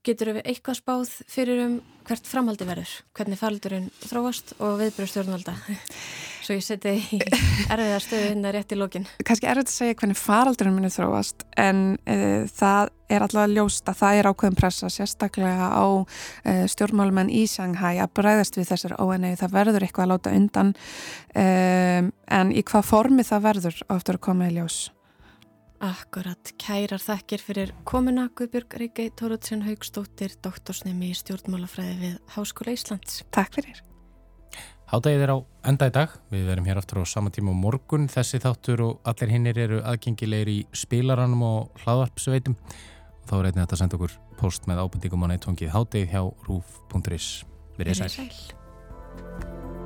getur 0.05 0.29
við 0.31 0.45
eitthvað 0.47 0.77
spáð 0.79 1.09
fyrir 1.29 1.65
um 1.65 1.73
hvert 2.07 2.27
framhaldi 2.27 2.65
verður? 2.65 2.91
Hvernig 3.17 3.39
faldurinn 3.41 3.89
þróast 4.05 4.53
og 4.63 4.77
viðbröð 4.79 5.09
stjórnvalda? 5.11 5.55
Svo 6.45 6.55
ég 6.55 6.63
seti 6.65 6.93
í 6.95 7.19
erfiða 7.73 7.97
stöðu 8.01 8.29
að 8.39 8.55
rétt 8.55 8.71
í 8.73 8.77
lókin. 8.79 9.07
Kanski 9.27 9.49
erfitt 9.51 9.69
að 9.69 9.75
segja 9.75 9.97
hvernig 9.99 10.17
faraldurinn 10.17 10.77
minni 10.77 10.93
þróast 10.93 11.43
en 11.59 11.83
uh, 12.07 12.47
það 12.49 12.93
er 13.11 13.25
alltaf 13.27 13.51
ljóst 13.51 13.91
að 13.91 13.99
það 13.99 14.21
er 14.21 14.31
ákveðum 14.31 14.57
pressa 14.61 14.89
sérstaklega 14.95 15.67
á 15.75 15.85
uh, 15.91 16.63
stjórnmálumenn 16.71 17.33
í 17.35 17.43
Shanghai 17.51 17.99
að 17.99 18.15
bræðast 18.21 18.57
við 18.57 18.71
þessar 18.71 18.95
ONA. 19.03 19.35
Það 19.43 19.57
verður 19.59 19.87
eitthvað 19.89 20.07
að 20.07 20.13
láta 20.15 20.33
undan 20.39 20.73
um, 21.35 22.09
en 22.39 22.55
í 22.55 22.63
hvað 22.63 22.89
formi 22.93 23.27
það 23.27 23.45
verður 23.49 23.85
áttur 23.91 24.21
að 24.21 24.25
koma 24.31 24.47
í 24.47 24.55
ljós? 24.55 24.85
Akkurat, 25.81 26.51
kærar 26.61 27.01
þakkir 27.01 27.41
fyrir 27.41 27.71
komuna 27.89 28.27
Guðbjörg 28.37 28.75
Reykjai 28.77 29.07
Tóruðsson 29.17 29.63
Haugstóttir, 29.65 30.35
doktorsnemi 30.45 31.09
í 31.09 31.15
stjórnmálafræði 31.17 31.95
við 31.97 32.19
Háskóla 32.35 32.75
Íslands. 32.77 33.23
Takk 33.33 33.57
fyrir. 33.57 33.81
Hátægið 34.93 35.25
er 35.25 35.33
á 35.33 35.37
enda 35.71 35.89
í 35.89 35.95
dag. 35.97 36.13
Við 36.29 36.45
verum 36.51 36.69
hér 36.69 36.83
aftur 36.83 37.01
á 37.01 37.09
sama 37.09 37.33
tíma 37.33 37.49
á 37.49 37.57
morgun. 37.57 38.05
Þessi 38.13 38.43
þáttur 38.45 38.85
og 38.91 39.09
allir 39.09 39.33
hinnir 39.33 39.57
eru 39.57 39.81
aðgengilegir 39.81 40.53
í 40.53 40.59
spilaranum 40.77 41.41
og 41.49 41.81
hlaðvarpsveitum. 41.81 42.59
Og 42.61 43.29
þá 43.31 43.35
er 43.39 43.49
einnig 43.49 43.65
að 43.65 43.81
senda 43.81 43.97
okkur 43.97 44.17
post 44.37 44.69
með 44.69 44.85
ábyrtingum 44.85 45.25
á 45.25 45.33
nættungið 45.33 45.73
hátægið 45.73 46.13
hjá 46.13 46.23
rúf.is. 46.45 47.31
Verðið 47.81 48.03
sæl. 48.05 48.11
sæl. 48.21 49.80